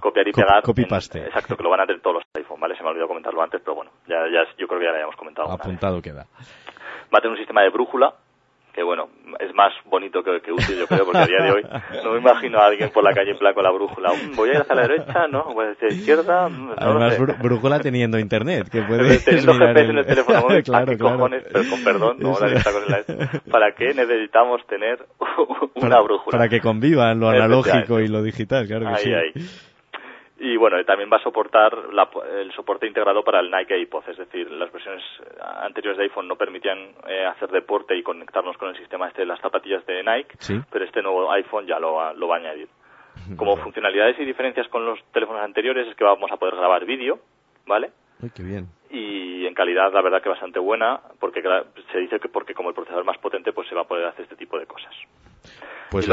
copiar 0.02 0.28
y 0.28 0.34
pegar. 0.34 0.62
copy 0.62 0.86
paste. 0.86 1.26
exacto, 1.26 1.58
que 1.58 1.64
lo 1.64 1.72
van 1.72 1.82
a 1.82 1.88
tener 1.88 2.00
todos 2.04 2.18
los 2.18 2.24
iPhone, 2.36 2.60
¿vale? 2.60 2.78
Se 2.78 2.84
me 2.84 2.90
olvidó 2.90 3.08
comentarlo 3.08 3.42
antes, 3.42 3.60
pero 3.66 3.74
bueno, 3.74 3.90
ya, 4.08 4.18
ya 4.32 4.46
yo 4.56 4.68
creo 4.68 4.80
que 4.80 4.86
ya 4.86 4.92
lo 4.92 4.98
habíamos 4.98 5.16
comentado. 5.16 5.52
Apuntado 5.52 6.00
queda. 6.00 6.28
Va 7.12 7.18
a 7.18 7.22
tener 7.22 7.32
un 7.32 7.38
sistema 7.38 7.64
de 7.64 7.70
brújula, 7.70 8.14
que 8.80 8.84
bueno, 8.84 9.10
es 9.42 9.54
más 9.54 9.74
bonito 9.92 10.24
que, 10.24 10.54
útil, 10.54 10.78
yo 10.78 10.88
creo, 10.88 11.04
porque 11.04 11.18
a 11.18 11.26
día 11.26 11.44
de 11.44 11.52
hoy 11.52 11.64
no 12.02 12.14
me 12.14 12.20
imagino 12.20 12.60
a 12.60 12.68
alguien 12.68 12.90
por 12.92 13.04
la 13.04 13.14
calle 13.14 13.32
en 13.32 13.38
plan 13.38 13.54
con 13.54 13.66
la 13.66 13.72
brújula. 13.72 14.14
Mm, 14.14 14.38
voy 14.38 14.52
a 14.52 14.54
ir 14.54 14.62
hacia 14.62 14.74
la 14.74 14.82
derecha, 14.84 15.28
¿no? 15.28 15.54
Voy 15.54 15.66
a 15.66 15.76
la 15.82 15.94
izquierda. 15.94 16.48
Mm, 16.48 16.68
no 16.68 16.76
Además, 16.78 17.40
brújula 17.42 17.82
teniendo 17.82 18.18
internet, 18.18 18.70
que 18.72 18.82
puede 18.84 19.20
Teniendo 19.20 19.54
GPS 19.56 19.90
en 19.90 19.98
el 19.98 20.06
teléfono 20.06 20.42
móvil, 20.44 20.64
claro, 20.64 20.98
claro. 20.98 21.16
cojones? 21.18 21.44
Pero 21.52 21.70
con 21.70 21.84
perdón, 21.84 22.18
no, 22.20 22.40
la 22.40 23.04
¿Para 23.52 23.74
qué 23.76 23.94
necesitamos 23.94 24.66
tener 24.68 25.06
una 25.76 26.00
brújula? 26.00 26.38
Para 26.38 26.48
que 26.48 26.62
convivan 26.62 27.20
lo 27.20 27.28
analógico 27.28 28.00
y 28.00 28.08
lo 28.08 28.24
digital, 28.24 28.66
claro 28.66 28.96
que 28.96 29.02
sí. 29.02 29.12
Ahí. 29.12 29.34
Y 30.42 30.56
bueno, 30.56 30.84
también 30.86 31.10
va 31.12 31.18
a 31.18 31.24
soportar 31.24 31.78
el 32.40 32.52
soporte 32.54 32.88
integrado 32.88 33.24
para 33.24 33.42
el 33.42 33.52
Nike 33.52 33.78
iPod, 33.78 34.08
es 34.08 34.18
decir, 34.18 34.50
las 34.52 34.72
versiones 34.72 35.04
anteriores 35.62 35.98
de 35.98 36.06
iPhone 36.06 36.30
no 36.30 36.38
permitían 36.38 36.78
eh, 37.08 37.26
hacer 37.26 37.50
deporte 37.50 37.96
y 37.98 38.04
conectarnos 38.04 38.58
con 38.58 38.70
el 38.70 38.78
sistema 38.78 39.10
este 39.10 39.24
de 39.24 39.28
las 39.28 39.42
zapatillas 39.42 39.86
de 39.86 40.02
Nike, 40.02 40.38
pero 40.72 40.86
este 40.86 41.02
nuevo 41.02 41.30
iPhone 41.34 41.68
ya 41.68 41.78
lo, 41.78 41.96
va, 41.96 42.14
lo 42.14 42.30
va 42.30 42.38
a 42.38 42.40
añadir. 42.40 42.70
Como 43.36 43.58
funcionalidades 43.58 44.18
y 44.20 44.26
diferencias 44.26 44.68
con 44.70 44.86
los 44.86 44.98
teléfonos 45.12 45.44
anteriores 45.44 45.88
es 45.88 45.96
que 45.96 46.06
vamos 46.06 46.32
a 46.32 46.38
poder 46.38 46.56
grabar 46.56 46.86
vídeo, 46.86 47.20
¿vale? 47.68 47.92
qué 48.34 48.44
bien. 48.44 48.68
Y 48.90 49.46
en 49.46 49.54
calidad, 49.54 49.94
la 49.94 50.02
verdad 50.02 50.22
que 50.22 50.30
bastante 50.30 50.60
buena, 50.60 51.00
porque 51.20 51.44
se 51.92 51.98
dice 52.00 52.20
que 52.20 52.30
porque 52.30 52.54
como 52.54 52.70
el 52.70 52.76
procesador 52.76 53.06
más 53.06 53.18
potente, 53.18 53.54
pues 53.54 53.68
se 53.68 53.76
va 53.76 53.82
a 53.82 53.88
poder 53.88 54.06
hacer 54.06 54.24
este 54.24 54.36
tipo 54.36 54.58
de 54.58 54.66
cosas. 54.66 54.94
Pues 55.92 56.08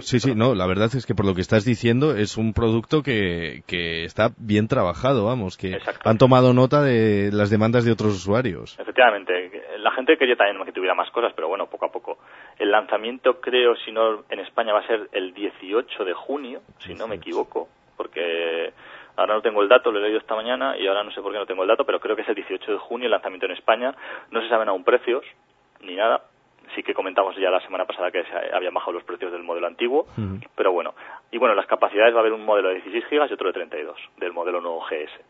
sí, 0.00 0.20
sí, 0.20 0.34
no, 0.34 0.54
la 0.54 0.66
verdad 0.66 0.88
es 0.94 1.04
que 1.04 1.14
por 1.14 1.26
lo 1.26 1.34
que 1.34 1.40
estás 1.40 1.64
diciendo 1.64 2.14
es 2.16 2.36
un 2.36 2.52
producto 2.52 3.02
que, 3.02 3.62
que 3.66 4.04
está 4.04 4.30
bien 4.38 4.68
trabajado, 4.68 5.24
vamos, 5.24 5.56
que 5.56 5.78
han 6.04 6.18
tomado 6.18 6.52
nota 6.54 6.82
de 6.82 7.30
las 7.32 7.50
demandas 7.50 7.84
de 7.84 7.92
otros 7.92 8.14
usuarios. 8.14 8.78
Efectivamente, 8.78 9.50
la 9.78 9.90
gente 9.92 10.16
quería 10.16 10.36
también 10.36 10.64
que 10.64 10.72
tuviera 10.72 10.94
más 10.94 11.10
cosas, 11.10 11.32
pero 11.34 11.48
bueno, 11.48 11.66
poco 11.66 11.86
a 11.86 11.92
poco. 11.92 12.18
El 12.58 12.70
lanzamiento 12.70 13.40
creo, 13.40 13.74
si 13.84 13.90
no, 13.90 14.24
en 14.28 14.40
España 14.40 14.72
va 14.72 14.80
a 14.80 14.86
ser 14.86 15.08
el 15.12 15.34
18 15.34 16.04
de 16.04 16.14
junio, 16.14 16.60
si 16.78 16.94
no 16.94 17.08
me 17.08 17.16
equivoco, 17.16 17.68
porque 17.96 18.72
ahora 19.16 19.34
no 19.34 19.42
tengo 19.42 19.62
el 19.62 19.68
dato, 19.68 19.90
lo 19.90 19.98
he 19.98 20.02
leído 20.02 20.18
esta 20.18 20.34
mañana 20.34 20.76
y 20.78 20.86
ahora 20.86 21.02
no 21.02 21.10
sé 21.10 21.20
por 21.20 21.32
qué 21.32 21.38
no 21.38 21.46
tengo 21.46 21.62
el 21.62 21.68
dato, 21.68 21.84
pero 21.84 22.00
creo 22.00 22.14
que 22.14 22.22
es 22.22 22.28
el 22.28 22.36
18 22.36 22.72
de 22.72 22.78
junio 22.78 23.06
el 23.06 23.12
lanzamiento 23.12 23.46
en 23.46 23.52
España. 23.52 23.94
No 24.30 24.40
se 24.40 24.48
saben 24.48 24.68
aún 24.68 24.84
precios 24.84 25.24
ni 25.82 25.96
nada, 25.96 26.22
sí 26.74 26.82
que 26.82 26.94
comentamos 26.94 27.36
ya 27.36 27.50
la 27.50 27.60
semana 27.60 27.84
pasada 27.84 28.10
que 28.10 28.22
se 28.24 28.54
habían 28.54 28.74
bajado 28.74 28.92
los 28.92 29.04
precios 29.04 29.32
del 29.32 29.42
modelo 29.42 29.66
antiguo, 29.66 30.06
pero 30.56 30.72
bueno. 30.72 30.94
Y 31.30 31.38
bueno, 31.38 31.54
las 31.54 31.66
capacidades 31.66 32.14
va 32.14 32.18
a 32.18 32.20
haber 32.20 32.32
un 32.32 32.44
modelo 32.44 32.68
de 32.68 32.76
16 32.76 33.04
GB 33.10 33.30
y 33.30 33.32
otro 33.34 33.48
de 33.48 33.52
32, 33.54 33.96
del 34.18 34.32
modelo 34.32 34.60
nuevo 34.60 34.80
GS. 34.80 35.24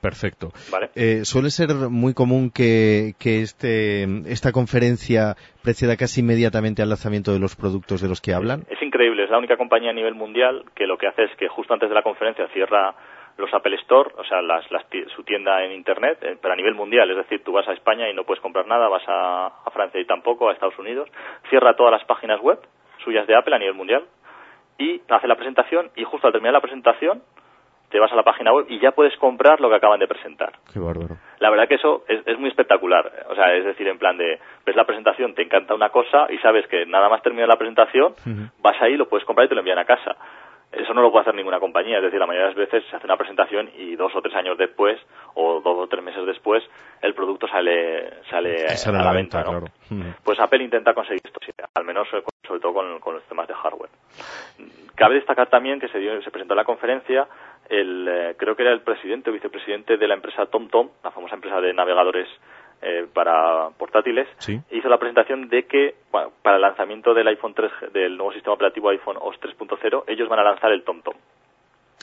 Perfecto. 0.00 0.52
¿Vale? 0.70 0.90
Eh, 0.94 1.24
suele 1.24 1.50
ser 1.50 1.68
muy 1.90 2.14
común 2.14 2.50
que, 2.50 3.14
que 3.18 3.40
este, 3.40 4.04
esta 4.30 4.52
conferencia 4.52 5.34
preceda 5.62 5.96
casi 5.96 6.20
inmediatamente 6.20 6.82
al 6.82 6.90
lanzamiento 6.90 7.32
de 7.32 7.40
los 7.40 7.56
productos 7.56 8.00
de 8.02 8.08
los 8.08 8.20
que 8.20 8.32
hablan. 8.32 8.64
Es 8.70 8.80
increíble, 8.82 9.24
es 9.24 9.30
la 9.30 9.38
única 9.38 9.56
compañía 9.56 9.90
a 9.90 9.94
nivel 9.94 10.14
mundial 10.14 10.64
que 10.74 10.86
lo 10.86 10.96
que 10.96 11.08
hace 11.08 11.24
es 11.24 11.36
que 11.36 11.48
justo 11.48 11.74
antes 11.74 11.88
de 11.88 11.94
la 11.94 12.02
conferencia 12.02 12.46
cierra 12.52 12.94
los 13.38 13.52
Apple 13.52 13.76
Store, 13.76 14.10
o 14.16 14.24
sea, 14.24 14.40
las, 14.42 14.70
las, 14.70 14.84
su 15.14 15.22
tienda 15.24 15.62
en 15.64 15.72
Internet, 15.72 16.18
eh, 16.22 16.36
pero 16.40 16.54
a 16.54 16.56
nivel 16.56 16.74
mundial. 16.74 17.10
Es 17.10 17.16
decir, 17.16 17.44
tú 17.44 17.52
vas 17.52 17.68
a 17.68 17.72
España 17.72 18.08
y 18.08 18.14
no 18.14 18.24
puedes 18.24 18.42
comprar 18.42 18.66
nada, 18.66 18.88
vas 18.88 19.04
a, 19.06 19.46
a 19.64 19.70
Francia 19.70 20.00
y 20.00 20.04
tampoco, 20.06 20.48
a 20.48 20.52
Estados 20.52 20.78
Unidos. 20.78 21.08
Cierra 21.50 21.76
todas 21.76 21.92
las 21.92 22.04
páginas 22.04 22.40
web 22.40 22.58
suyas 23.04 23.26
de 23.26 23.36
Apple 23.36 23.54
a 23.54 23.58
nivel 23.58 23.74
mundial 23.74 24.04
y 24.78 25.00
hace 25.08 25.28
la 25.28 25.36
presentación 25.36 25.90
y 25.96 26.04
justo 26.04 26.26
al 26.26 26.32
terminar 26.32 26.54
la 26.54 26.60
presentación 26.60 27.22
te 27.90 28.00
vas 28.00 28.12
a 28.12 28.16
la 28.16 28.24
página 28.24 28.52
web 28.52 28.66
y 28.68 28.80
ya 28.80 28.92
puedes 28.92 29.16
comprar 29.16 29.60
lo 29.60 29.68
que 29.68 29.76
acaban 29.76 30.00
de 30.00 30.08
presentar. 30.08 30.52
Qué 30.72 30.80
bárbaro. 30.80 31.16
La 31.38 31.50
verdad 31.50 31.68
que 31.68 31.76
eso 31.76 32.04
es, 32.08 32.26
es, 32.26 32.38
muy 32.38 32.48
espectacular. 32.48 33.12
O 33.28 33.34
sea, 33.34 33.54
es 33.54 33.64
decir, 33.64 33.86
en 33.86 33.98
plan 33.98 34.16
de, 34.16 34.40
ves 34.64 34.76
la 34.76 34.84
presentación, 34.84 35.34
te 35.34 35.42
encanta 35.42 35.74
una 35.74 35.90
cosa 35.90 36.26
y 36.30 36.38
sabes 36.38 36.66
que 36.66 36.84
nada 36.86 37.08
más 37.08 37.22
termina 37.22 37.46
la 37.46 37.56
presentación, 37.56 38.12
uh 38.12 38.28
-huh. 38.28 38.50
vas 38.60 38.80
ahí, 38.82 38.96
lo 38.96 39.08
puedes 39.08 39.24
comprar 39.24 39.46
y 39.46 39.48
te 39.48 39.54
lo 39.54 39.60
envían 39.60 39.78
a 39.78 39.84
casa. 39.84 40.16
Eso 40.76 40.92
no 40.92 41.00
lo 41.00 41.10
puede 41.10 41.22
hacer 41.22 41.34
ninguna 41.34 41.58
compañía. 41.58 41.96
Es 41.96 42.04
decir, 42.04 42.20
la 42.20 42.26
mayoría 42.26 42.48
de 42.48 42.54
las 42.54 42.70
veces 42.70 42.84
se 42.90 42.96
hace 42.96 43.06
una 43.06 43.16
presentación 43.16 43.70
y 43.76 43.96
dos 43.96 44.14
o 44.14 44.20
tres 44.20 44.34
años 44.34 44.58
después, 44.58 45.00
o 45.34 45.60
dos 45.60 45.78
o 45.78 45.86
tres 45.88 46.04
meses 46.04 46.26
después, 46.26 46.62
el 47.00 47.14
producto 47.14 47.48
sale, 47.48 48.22
sale, 48.28 48.68
sale 48.76 48.98
a 48.98 49.00
la, 49.00 49.06
la 49.06 49.12
venta, 49.12 49.38
venta. 49.38 49.52
¿no? 49.52 49.60
claro. 49.60 50.14
Pues 50.22 50.38
Apple 50.38 50.62
intenta 50.62 50.92
conseguir 50.92 51.22
esto, 51.24 51.40
al 51.74 51.84
menos 51.84 52.06
eh, 52.12 52.22
sobre 52.46 52.60
todo 52.60 52.74
con, 52.74 53.00
con, 53.00 53.14
los 53.14 53.24
temas 53.24 53.48
de 53.48 53.54
hardware. 53.54 53.90
Cabe 54.94 55.16
destacar 55.16 55.48
también 55.48 55.80
que 55.80 55.88
se, 55.88 55.98
dio, 55.98 56.20
se 56.22 56.30
presentó 56.30 56.54
en 56.54 56.58
la 56.58 56.64
conferencia 56.64 57.26
el, 57.68 58.06
eh, 58.08 58.34
creo 58.36 58.54
que 58.54 58.62
era 58.62 58.72
el 58.72 58.80
presidente 58.80 59.30
o 59.30 59.32
vicepresidente 59.32 59.96
de 59.96 60.08
la 60.08 60.14
empresa 60.14 60.46
TomTom, 60.46 60.90
la 61.02 61.10
famosa 61.10 61.34
empresa 61.34 61.60
de 61.60 61.72
navegadores 61.72 62.28
eh, 62.82 63.06
para 63.12 63.70
portátiles, 63.78 64.28
¿Sí? 64.38 64.60
hizo 64.70 64.88
la 64.88 64.98
presentación 64.98 65.48
de 65.48 65.64
que 65.64 65.94
bueno, 66.12 66.32
para 66.42 66.56
el 66.56 66.62
lanzamiento 66.62 67.14
del 67.14 67.28
iPhone 67.28 67.54
3, 67.54 67.92
del 67.92 68.16
nuevo 68.16 68.32
sistema 68.32 68.54
operativo 68.54 68.90
iPhone 68.90 69.16
OS 69.20 69.40
3.0, 69.40 70.04
ellos 70.06 70.28
van 70.28 70.40
a 70.40 70.44
lanzar 70.44 70.72
el 70.72 70.84
TomTom. 70.84 71.14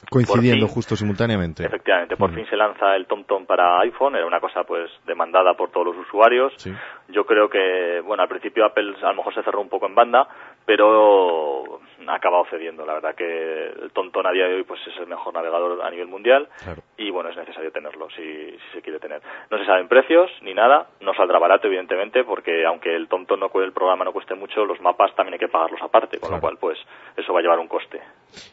Coincidiendo 0.09 0.67
fin, 0.67 0.75
justo 0.75 0.95
simultáneamente. 0.95 1.65
Efectivamente, 1.65 2.17
por 2.17 2.31
mm. 2.31 2.35
fin 2.35 2.45
se 2.49 2.57
lanza 2.57 2.95
el 2.95 3.05
TomTom 3.05 3.45
para 3.45 3.79
iPhone, 3.81 4.15
era 4.15 4.25
una 4.25 4.39
cosa 4.39 4.63
pues 4.63 4.91
demandada 5.05 5.53
por 5.53 5.71
todos 5.71 5.87
los 5.87 5.97
usuarios. 5.97 6.53
Sí. 6.57 6.73
Yo 7.09 7.25
creo 7.25 7.49
que, 7.49 8.01
bueno, 8.05 8.23
al 8.23 8.29
principio 8.29 8.65
Apple 8.65 8.95
a 9.01 9.09
lo 9.09 9.15
mejor 9.15 9.33
se 9.33 9.43
cerró 9.43 9.61
un 9.61 9.69
poco 9.69 9.85
en 9.85 9.95
banda, 9.95 10.27
pero 10.65 11.79
ha 12.09 12.15
acabado 12.15 12.45
cediendo. 12.49 12.85
La 12.85 12.93
verdad 12.93 13.15
que 13.15 13.67
el 13.67 13.91
TomTom 13.91 14.25
a 14.25 14.31
día 14.31 14.47
de 14.47 14.55
hoy 14.55 14.63
pues 14.63 14.79
es 14.87 14.97
el 14.97 15.07
mejor 15.07 15.33
navegador 15.33 15.81
a 15.81 15.89
nivel 15.89 16.07
mundial 16.07 16.47
claro. 16.63 16.81
y 16.97 17.09
bueno, 17.11 17.29
es 17.29 17.37
necesario 17.37 17.71
tenerlo 17.71 18.09
si, 18.11 18.23
si, 18.23 18.59
se 18.73 18.81
quiere 18.81 18.99
tener. 18.99 19.21
No 19.49 19.57
se 19.57 19.65
saben 19.65 19.87
precios 19.87 20.31
ni 20.41 20.53
nada, 20.53 20.87
no 21.01 21.13
saldrá 21.13 21.39
barato 21.39 21.67
evidentemente 21.67 22.23
porque 22.23 22.65
aunque 22.65 22.95
el 22.95 23.07
TomTom 23.07 23.39
no 23.39 23.51
el 23.61 23.73
programa 23.73 24.05
no 24.05 24.13
cueste 24.13 24.35
mucho, 24.35 24.65
los 24.65 24.81
mapas 24.81 25.15
también 25.15 25.33
hay 25.33 25.39
que 25.39 25.47
pagarlos 25.47 25.81
aparte, 25.81 26.19
con 26.19 26.29
claro. 26.29 26.37
lo 26.37 26.41
cual 26.41 26.57
pues 26.57 26.77
eso 27.15 27.33
va 27.33 27.39
a 27.39 27.41
llevar 27.41 27.59
un 27.59 27.67
coste. 27.67 28.01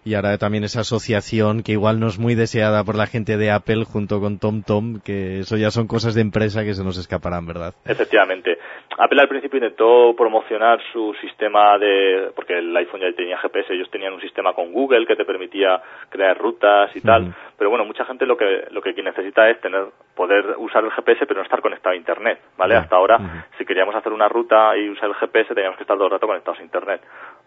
Y 0.04 0.14
ahora 0.14 0.38
también 0.38 0.64
esa 0.64 0.80
asociación 0.80 1.62
que 1.62 1.72
igual 1.72 2.00
no 2.00 2.06
es 2.06 2.18
muy 2.18 2.34
deseada 2.34 2.84
por 2.84 2.96
la 2.96 3.06
gente 3.06 3.36
de 3.36 3.50
Apple 3.50 3.84
junto 3.84 4.20
con 4.20 4.38
TomTom, 4.38 5.00
que 5.00 5.40
eso 5.40 5.56
ya 5.56 5.70
son 5.70 5.86
cosas 5.86 6.14
de 6.14 6.22
empresa 6.22 6.64
que 6.64 6.74
se 6.74 6.84
nos 6.84 6.98
escaparán, 6.98 7.46
¿verdad? 7.46 7.74
Efectivamente. 7.84 8.58
Apple 8.98 9.20
al 9.20 9.28
principio 9.28 9.58
intentó 9.58 10.14
promocionar 10.16 10.78
su 10.92 11.14
sistema 11.20 11.78
de, 11.78 12.32
porque 12.34 12.58
el 12.58 12.76
iPhone 12.76 13.00
ya 13.00 13.12
tenía 13.16 13.38
GPS, 13.38 13.72
ellos 13.72 13.90
tenían 13.90 14.12
un 14.12 14.20
sistema 14.20 14.52
con 14.52 14.72
Google 14.72 15.06
que 15.06 15.16
te 15.16 15.24
permitía 15.24 15.80
crear 16.10 16.36
rutas 16.36 16.94
y 16.94 17.00
tal, 17.00 17.22
uh 17.22 17.26
-huh. 17.28 17.34
pero 17.56 17.70
bueno, 17.70 17.84
mucha 17.84 18.04
gente 18.04 18.26
lo 18.26 18.36
que 18.36 18.66
lo 18.70 18.82
que 18.82 18.92
necesita 19.02 19.48
es 19.48 19.60
tener 19.60 19.86
poder 20.14 20.54
usar 20.58 20.84
el 20.84 20.90
GPS 20.90 21.26
pero 21.26 21.40
no 21.40 21.44
estar 21.44 21.62
conectado 21.62 21.94
a 21.94 21.96
internet, 21.96 22.40
¿vale? 22.58 22.74
Uh 22.74 22.78
-huh. 22.78 22.82
Hasta 22.82 22.96
ahora 22.96 23.16
uh 23.16 23.22
-huh. 23.22 23.44
si 23.56 23.64
queríamos 23.64 23.94
hacer 23.94 24.12
una 24.12 24.28
ruta 24.28 24.76
y 24.76 24.90
usar 24.90 25.08
el 25.08 25.14
GPS 25.14 25.54
teníamos 25.54 25.76
que 25.78 25.84
estar 25.84 25.96
todo 25.96 26.06
el 26.06 26.12
rato 26.12 26.26
conectados 26.26 26.60
a 26.60 26.62
internet. 26.62 27.00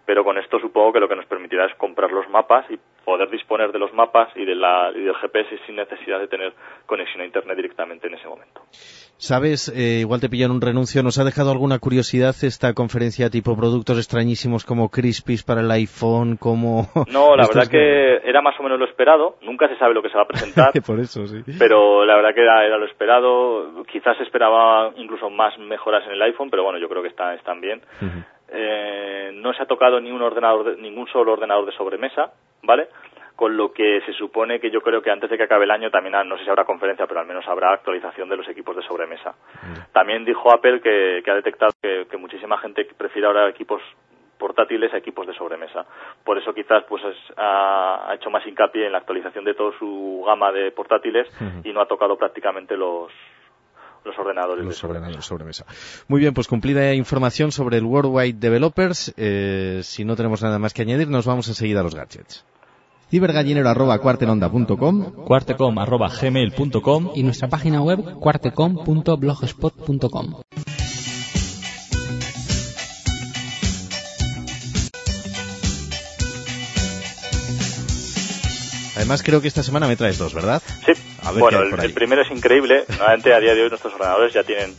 Pero 0.05 0.23
con 0.23 0.37
esto 0.37 0.59
supongo 0.59 0.93
que 0.93 0.99
lo 0.99 1.07
que 1.07 1.15
nos 1.15 1.25
permitirá 1.25 1.65
es 1.65 1.75
comprar 1.75 2.11
los 2.11 2.29
mapas 2.29 2.65
y 2.69 2.77
poder 3.05 3.29
disponer 3.29 3.71
de 3.71 3.79
los 3.79 3.93
mapas 3.93 4.29
y, 4.35 4.45
de 4.45 4.55
la, 4.55 4.91
y 4.93 5.01
del 5.01 5.15
GPS 5.15 5.59
sin 5.65 5.75
necesidad 5.75 6.19
de 6.19 6.27
tener 6.27 6.53
conexión 6.85 7.21
a 7.21 7.25
internet 7.25 7.55
directamente 7.55 8.07
en 8.07 8.15
ese 8.15 8.27
momento. 8.27 8.61
Sabes, 9.17 9.69
eh, 9.69 9.99
igual 10.01 10.19
te 10.19 10.27
pillan 10.27 10.51
un 10.51 10.59
renuncio, 10.59 11.03
¿nos 11.03 11.19
ha 11.19 11.23
dejado 11.23 11.51
alguna 11.51 11.79
curiosidad 11.79 12.35
esta 12.41 12.73
conferencia 12.73 13.29
tipo 13.29 13.55
productos 13.55 13.97
extrañísimos 13.97 14.65
como 14.65 14.89
Crispies 14.89 15.43
para 15.43 15.61
el 15.61 15.71
iPhone, 15.71 16.35
como... 16.37 16.87
No, 17.13 17.35
la 17.35 17.47
verdad 17.47 17.69
que 17.69 18.17
era 18.25 18.41
más 18.41 18.59
o 18.59 18.63
menos 18.63 18.79
lo 18.79 18.85
esperado, 18.85 19.37
nunca 19.41 19.67
se 19.67 19.77
sabe 19.77 19.93
lo 19.93 20.01
que 20.01 20.09
se 20.09 20.17
va 20.17 20.23
a 20.23 20.27
presentar. 20.27 20.71
Por 20.85 20.99
eso, 20.99 21.25
sí. 21.27 21.41
Pero 21.57 22.05
la 22.05 22.15
verdad 22.15 22.33
que 22.33 22.41
era, 22.41 22.65
era, 22.65 22.77
lo 22.77 22.85
esperado, 22.85 23.83
quizás 23.85 24.17
se 24.17 24.23
esperaba 24.23 24.91
incluso 24.97 25.29
más 25.29 25.57
mejoras 25.59 26.05
en 26.07 26.13
el 26.13 26.21
iPhone, 26.23 26.49
pero 26.49 26.63
bueno, 26.63 26.79
yo 26.79 26.89
creo 26.89 27.01
que 27.01 27.09
está, 27.09 27.33
están 27.33 27.61
bien. 27.61 27.81
Uh 28.01 28.05
-huh. 28.05 28.25
Eh, 28.53 29.31
no 29.33 29.53
se 29.53 29.63
ha 29.63 29.65
tocado 29.65 29.99
ni 29.99 30.11
un 30.11 30.21
ordenador, 30.21 30.63
de, 30.63 30.81
ningún 30.81 31.07
solo 31.07 31.33
ordenador 31.33 31.65
de 31.65 31.71
sobremesa, 31.73 32.31
¿vale? 32.61 32.87
con 33.35 33.57
lo 33.57 33.73
que 33.73 34.01
se 34.05 34.13
supone 34.13 34.59
que 34.59 34.69
yo 34.69 34.81
creo 34.81 35.01
que 35.01 35.09
antes 35.09 35.29
de 35.29 35.37
que 35.37 35.43
acabe 35.43 35.65
el 35.65 35.71
año 35.71 35.89
también, 35.89 36.15
no 36.27 36.37
sé 36.37 36.43
si 36.43 36.49
habrá 36.49 36.65
conferencia, 36.65 37.07
pero 37.07 37.19
al 37.19 37.25
menos 37.25 37.47
habrá 37.47 37.73
actualización 37.73 38.29
de 38.29 38.37
los 38.37 38.47
equipos 38.47 38.75
de 38.75 38.83
sobremesa. 38.83 39.33
También 39.91 40.23
dijo 40.23 40.53
Apple 40.53 40.81
que, 40.81 41.21
que 41.25 41.31
ha 41.31 41.35
detectado 41.35 41.71
que, 41.81 42.05
que, 42.09 42.17
muchísima 42.17 42.57
gente 42.59 42.87
prefiere 42.95 43.27
ahora 43.27 43.49
equipos 43.49 43.81
portátiles 44.37 44.93
a 44.93 44.97
equipos 44.97 45.25
de 45.25 45.33
sobremesa. 45.33 45.85
Por 46.23 46.37
eso 46.37 46.53
quizás 46.53 46.83
pues 46.83 47.03
es, 47.05 47.17
ha, 47.37 48.09
ha, 48.09 48.15
hecho 48.15 48.29
más 48.29 48.45
hincapié 48.45 48.85
en 48.85 48.91
la 48.91 48.99
actualización 48.99 49.45
de 49.45 49.55
toda 49.55 49.77
su 49.79 50.23
gama 50.27 50.51
de 50.51 50.71
portátiles 50.71 51.27
uh 51.41 51.43
-huh. 51.43 51.61
y 51.65 51.73
no 51.73 51.81
ha 51.81 51.87
tocado 51.87 52.17
prácticamente 52.17 52.77
los 52.77 53.11
los 54.05 54.17
ordenadores. 54.17 54.65
Los 54.65 54.83
ordenadores 54.83 55.25
sobremesa. 55.25 55.65
Muy 56.07 56.19
bien, 56.19 56.33
pues 56.33 56.47
cumplida 56.47 56.93
información 56.93 57.51
sobre 57.51 57.77
el 57.77 57.85
Worldwide 57.85 58.39
Developers. 58.39 59.13
Eh, 59.17 59.81
si 59.83 60.05
no 60.05 60.15
tenemos 60.15 60.41
nada 60.41 60.59
más 60.59 60.73
que 60.73 60.81
añadir, 60.81 61.07
nos 61.07 61.25
vamos 61.25 61.47
enseguida 61.47 61.81
a 61.81 61.83
los 61.83 61.95
gadgets 61.95 62.45
cibergallinero.cuartenonda.com 63.13 65.25
cuartecom.gmail.com 65.25 67.11
y 67.13 67.21
nuestra 67.21 67.47
página 67.47 67.83
web 67.83 68.17
cuartecom.blogspot.com 68.19 70.42
Además 79.03 79.21
creo 79.21 79.41
que 79.41 79.49
esta 79.49 79.63
semana 79.63 79.85
me 79.85 79.97
traes 79.97 80.17
dos, 80.17 80.33
¿verdad? 80.33 80.61
Sí. 80.85 80.93
bueno, 81.37 81.61
el, 81.61 81.77
el, 81.77 81.93
primero 81.93 82.21
es 82.21 82.31
increíble. 82.31 82.85
Normalmente 82.87 83.33
a 83.33 83.39
día 83.41 83.53
de 83.53 83.63
hoy 83.63 83.67
nuestros 83.67 83.93
ordenadores 83.95 84.31
ya 84.31 84.43
tienen 84.43 84.73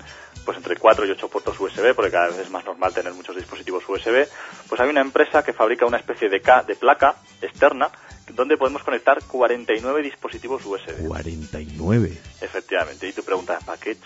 pues 0.47 0.57
entre 0.57 0.77
4 0.77 1.05
y 1.05 1.11
8 1.11 1.29
puertos 1.29 1.61
USB, 1.61 1.95
porque 1.95 2.11
cada 2.11 2.29
vez 2.29 2.39
es 2.39 2.51
más 2.51 2.65
normal 2.65 2.95
tener 2.95 3.13
muchos 3.13 3.37
dispositivos 3.37 3.85
USB. 3.87 4.27
Pues 4.67 4.81
hay 4.81 4.89
una 4.89 5.03
empresa 5.03 5.45
que 5.45 5.53
fabrica 5.53 5.85
una 5.85 5.99
especie 5.99 6.31
de, 6.31 6.41
de 6.67 6.75
placa 6.75 7.17
externa 7.43 7.91
donde 8.33 8.57
podemos 8.57 8.83
conectar 8.83 9.19
49 9.23 10.03
dispositivos 10.03 10.65
USB. 10.65 11.07
49. 11.07 12.19
Efectivamente. 12.41 13.09
Y 13.09 13.13
tú 13.13 13.23
preguntas, 13.23 13.63
¿para 13.65 13.79
qué 13.79 13.97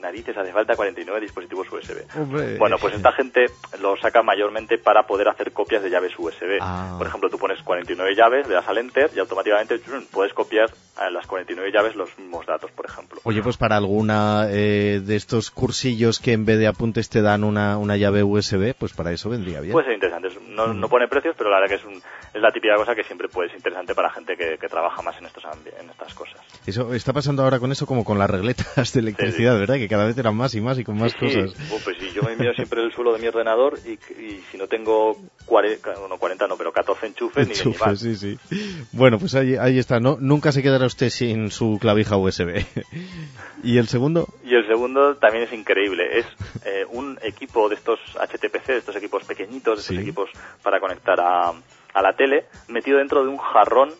narices 0.00 0.36
hace 0.36 0.52
falta 0.52 0.74
49 0.74 1.20
dispositivos 1.20 1.70
USB? 1.70 2.04
Hombre. 2.18 2.56
Bueno, 2.58 2.76
pues 2.80 2.94
esta 2.94 3.12
gente 3.12 3.46
lo 3.80 3.96
saca 3.96 4.22
mayormente 4.22 4.78
para 4.78 5.06
poder 5.06 5.28
hacer 5.28 5.52
copias 5.52 5.82
de 5.82 5.90
llaves 5.90 6.12
USB. 6.18 6.58
Ah. 6.60 6.96
Por 6.98 7.06
ejemplo, 7.06 7.28
tú 7.30 7.38
pones 7.38 7.62
49 7.62 8.14
llaves, 8.14 8.48
le 8.48 8.54
das 8.54 8.66
al 8.68 8.78
Enter 8.78 9.10
y 9.14 9.18
automáticamente 9.18 9.80
puedes 10.10 10.32
copiar 10.32 10.70
a 10.96 11.10
las 11.10 11.26
49 11.26 11.70
llaves 11.72 11.94
los 11.96 12.16
mismos 12.18 12.46
datos, 12.46 12.70
por 12.72 12.86
ejemplo. 12.86 13.20
Oye, 13.24 13.42
pues 13.42 13.56
para 13.56 13.76
alguna 13.76 14.46
eh, 14.50 15.00
de 15.04 15.16
estos 15.16 15.50
cursillos 15.50 16.18
que 16.18 16.32
en 16.32 16.44
vez 16.44 16.58
de 16.58 16.66
apuntes 16.66 17.08
te 17.08 17.22
dan 17.22 17.44
una, 17.44 17.78
una 17.78 17.96
llave 17.96 18.22
USB, 18.22 18.74
pues 18.78 18.92
para 18.92 19.12
eso 19.12 19.30
vendría 19.30 19.60
bien. 19.60 19.72
Puede 19.72 19.86
ser 19.86 19.94
interesante. 19.94 20.28
No, 20.48 20.68
mm. 20.68 20.80
no 20.80 20.88
pone 20.88 21.08
precios, 21.08 21.34
pero 21.36 21.50
la 21.50 21.60
verdad 21.60 21.76
que 21.76 21.80
es, 21.80 21.84
un, 21.84 21.94
es 21.94 22.40
la 22.40 22.50
típica 22.52 22.74
cosa 22.76 22.94
que 22.94 23.04
siempre 23.04 23.28
puede 23.28 23.48
ser 23.48 23.59
interesante 23.60 23.94
para 23.94 24.10
gente 24.10 24.36
que, 24.36 24.56
que 24.58 24.68
trabaja 24.68 25.02
más 25.02 25.16
en, 25.18 25.26
estos, 25.26 25.44
en 25.78 25.90
estas 25.90 26.14
cosas. 26.14 26.40
Eso 26.66 26.94
está 26.94 27.12
pasando 27.12 27.42
ahora 27.42 27.58
con 27.58 27.70
eso 27.70 27.86
como 27.86 28.04
con 28.04 28.18
las 28.18 28.30
regletas 28.30 28.92
de 28.92 29.00
electricidad, 29.00 29.52
sí, 29.52 29.56
sí. 29.56 29.60
¿verdad? 29.60 29.74
Que 29.76 29.88
cada 29.88 30.06
vez 30.06 30.16
eran 30.16 30.34
más 30.34 30.54
y 30.54 30.60
más 30.60 30.78
y 30.78 30.84
con 30.84 30.98
más 30.98 31.12
sí, 31.12 31.18
cosas. 31.18 31.52
Sí. 31.52 31.62
Oh, 31.72 31.78
pues 31.84 31.96
sí, 31.98 32.10
yo 32.14 32.22
me 32.22 32.36
miro 32.36 32.54
siempre 32.54 32.82
el 32.82 32.92
suelo 32.92 33.12
de 33.12 33.20
mi 33.20 33.28
ordenador 33.28 33.78
y, 33.84 33.92
y 34.20 34.42
si 34.50 34.56
no 34.56 34.66
tengo 34.66 35.16
40, 35.46 35.94
no 36.08 36.18
40 36.18 36.46
no, 36.46 36.56
pero 36.56 36.72
14 36.72 37.06
enchufes, 37.06 37.48
enchufes 37.48 38.02
ni 38.02 38.14
sí, 38.14 38.38
sí. 38.48 38.86
Bueno, 38.92 39.18
pues 39.18 39.34
ahí, 39.34 39.56
ahí 39.56 39.78
está. 39.78 40.00
No, 40.00 40.16
nunca 40.20 40.52
se 40.52 40.62
quedará 40.62 40.86
usted 40.86 41.10
sin 41.10 41.50
su 41.50 41.78
clavija 41.80 42.16
USB. 42.16 42.64
¿Y 43.62 43.78
el 43.78 43.88
segundo? 43.88 44.26
Y 44.44 44.54
el 44.54 44.66
segundo 44.66 45.16
también 45.16 45.44
es 45.44 45.52
increíble. 45.52 46.18
Es 46.18 46.26
eh, 46.64 46.86
un 46.90 47.18
equipo 47.22 47.68
de 47.68 47.74
estos 47.74 47.98
HTPC, 48.14 48.66
de 48.66 48.78
estos 48.78 48.96
equipos 48.96 49.24
pequeñitos, 49.24 49.76
de 49.76 49.80
estos 49.82 49.98
equipos 49.98 50.30
para 50.62 50.80
conectar 50.80 51.20
a, 51.20 51.52
a 51.94 52.02
la 52.02 52.14
tele, 52.14 52.46
metido 52.68 52.98
dentro 52.98 53.22
de 53.22 53.28
un 53.28 53.38
jarrón 53.38 53.90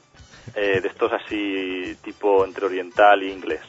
eh, 0.54 0.80
de 0.80 0.88
estos 0.88 1.12
así 1.12 1.96
tipo 2.02 2.44
entre 2.44 2.66
oriental 2.66 3.22
e 3.22 3.28
inglés. 3.30 3.60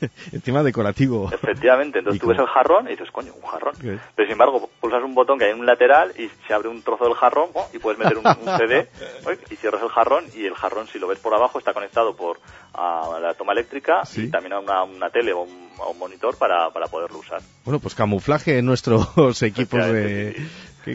Encima 0.32 0.62
decorativo. 0.62 1.30
Efectivamente, 1.32 1.98
entonces 1.98 2.18
¿Y 2.18 2.20
tú 2.20 2.28
ves 2.28 2.38
el 2.38 2.46
jarrón 2.46 2.86
y 2.86 2.90
dices, 2.90 3.10
coño, 3.10 3.32
un 3.34 3.48
jarrón. 3.48 3.74
Pero 3.80 4.00
sin 4.26 4.32
embargo, 4.32 4.70
pulsas 4.80 5.02
un 5.02 5.14
botón 5.14 5.38
que 5.38 5.46
hay 5.46 5.50
en 5.52 5.60
un 5.60 5.66
lateral 5.66 6.12
y 6.16 6.30
se 6.46 6.54
abre 6.54 6.68
un 6.68 6.82
trozo 6.82 7.04
del 7.04 7.14
jarrón 7.14 7.50
¡oh! 7.54 7.68
y 7.72 7.78
puedes 7.78 7.98
meter 7.98 8.18
un, 8.18 8.26
un 8.26 8.58
CD 8.58 8.88
y 9.50 9.56
cierras 9.56 9.82
el 9.82 9.88
jarrón 9.88 10.24
y 10.34 10.44
el 10.44 10.54
jarrón, 10.54 10.86
si 10.86 10.98
lo 10.98 11.08
ves 11.08 11.18
por 11.18 11.34
abajo, 11.34 11.58
está 11.58 11.72
conectado 11.72 12.14
por 12.14 12.38
a 12.74 13.18
la 13.20 13.34
toma 13.34 13.52
eléctrica 13.52 14.04
Sí. 14.04 14.24
y 14.24 14.30
también 14.30 14.52
a 14.52 14.60
una, 14.60 14.84
una 14.84 15.10
tele 15.10 15.32
o 15.32 15.40
un, 15.42 15.70
a 15.80 15.88
un 15.88 15.98
monitor 15.98 16.36
para, 16.36 16.70
para 16.70 16.86
poderlo 16.86 17.18
usar. 17.18 17.40
Bueno, 17.64 17.80
pues 17.80 17.94
camuflaje 17.94 18.58
en 18.58 18.66
nuestros 18.66 19.42
equipos 19.42 19.84
de... 19.86 20.36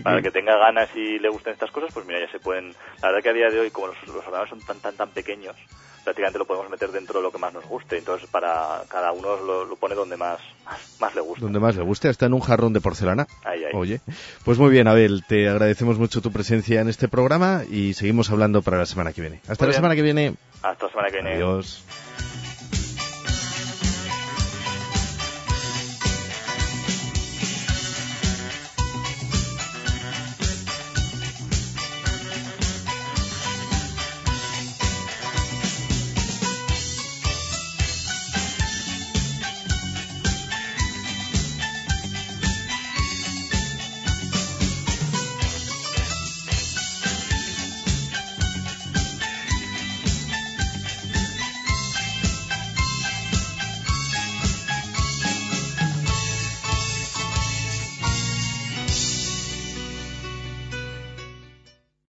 Para 0.01 0.15
que- 0.15 0.27
el 0.27 0.34
que 0.34 0.39
tenga 0.39 0.58
ganas 0.58 0.89
y 0.95 1.19
le 1.19 1.29
gusten 1.29 1.53
estas 1.53 1.71
cosas, 1.71 1.91
pues 1.93 2.06
mira, 2.06 2.19
ya 2.19 2.32
se 2.32 2.39
pueden... 2.39 2.73
La 3.01 3.10
verdad 3.10 3.21
que 3.23 3.29
a 3.29 3.34
día 3.34 3.49
de 3.49 3.60
hoy, 3.60 3.71
como 3.71 3.88
los, 3.88 3.97
los 4.08 4.17
ordenadores 4.17 4.49
son 4.49 4.62
tan, 4.62 4.79
tan, 4.79 4.95
tan 4.95 5.10
pequeños, 5.12 5.56
prácticamente 6.03 6.39
lo 6.39 6.45
podemos 6.45 6.69
meter 6.69 6.91
dentro 6.91 7.19
de 7.19 7.23
lo 7.23 7.32
que 7.32 7.38
más 7.38 7.53
nos 7.53 7.65
guste. 7.65 7.97
Entonces, 7.97 8.27
para 8.29 8.84
cada 8.89 9.12
uno 9.12 9.36
lo, 9.38 9.65
lo 9.65 9.75
pone 9.75 9.95
donde 9.95 10.17
más, 10.17 10.39
más, 10.65 10.79
más 10.99 11.15
le 11.15 11.21
gusta. 11.21 11.41
Donde 11.43 11.60
más 11.60 11.75
le 11.75 11.84
guste, 11.84 12.08
hasta 12.10 12.25
en 12.25 12.34
un 12.34 12.41
jarrón 12.41 12.73
de 12.73 12.82
porcelana. 12.82 13.27
Ahí, 13.45 13.63
ahí. 13.63 13.71
Oye, 13.73 13.99
pues 14.45 14.58
muy 14.60 14.69
bien, 14.71 14.88
Abel, 14.88 15.23
te 15.27 15.47
agradecemos 15.49 15.97
mucho 15.99 16.21
tu 16.21 16.32
presencia 16.32 16.82
en 16.82 16.89
este 16.89 17.08
programa 17.08 17.63
y 17.69 17.93
seguimos 17.93 18.29
hablando 18.32 18.62
para 18.62 18.77
la 18.77 18.86
semana 18.86 19.13
que 19.13 19.21
viene. 19.21 19.39
Hasta 19.47 19.65
Muy 19.65 19.67
la 19.67 19.67
bien. 19.69 19.75
semana 19.75 19.95
que 19.95 20.01
viene. 20.01 20.34
Hasta 20.62 20.86
la 20.86 20.91
semana 20.91 21.08
que 21.10 21.15
viene. 21.21 21.34
Adiós. 21.36 21.84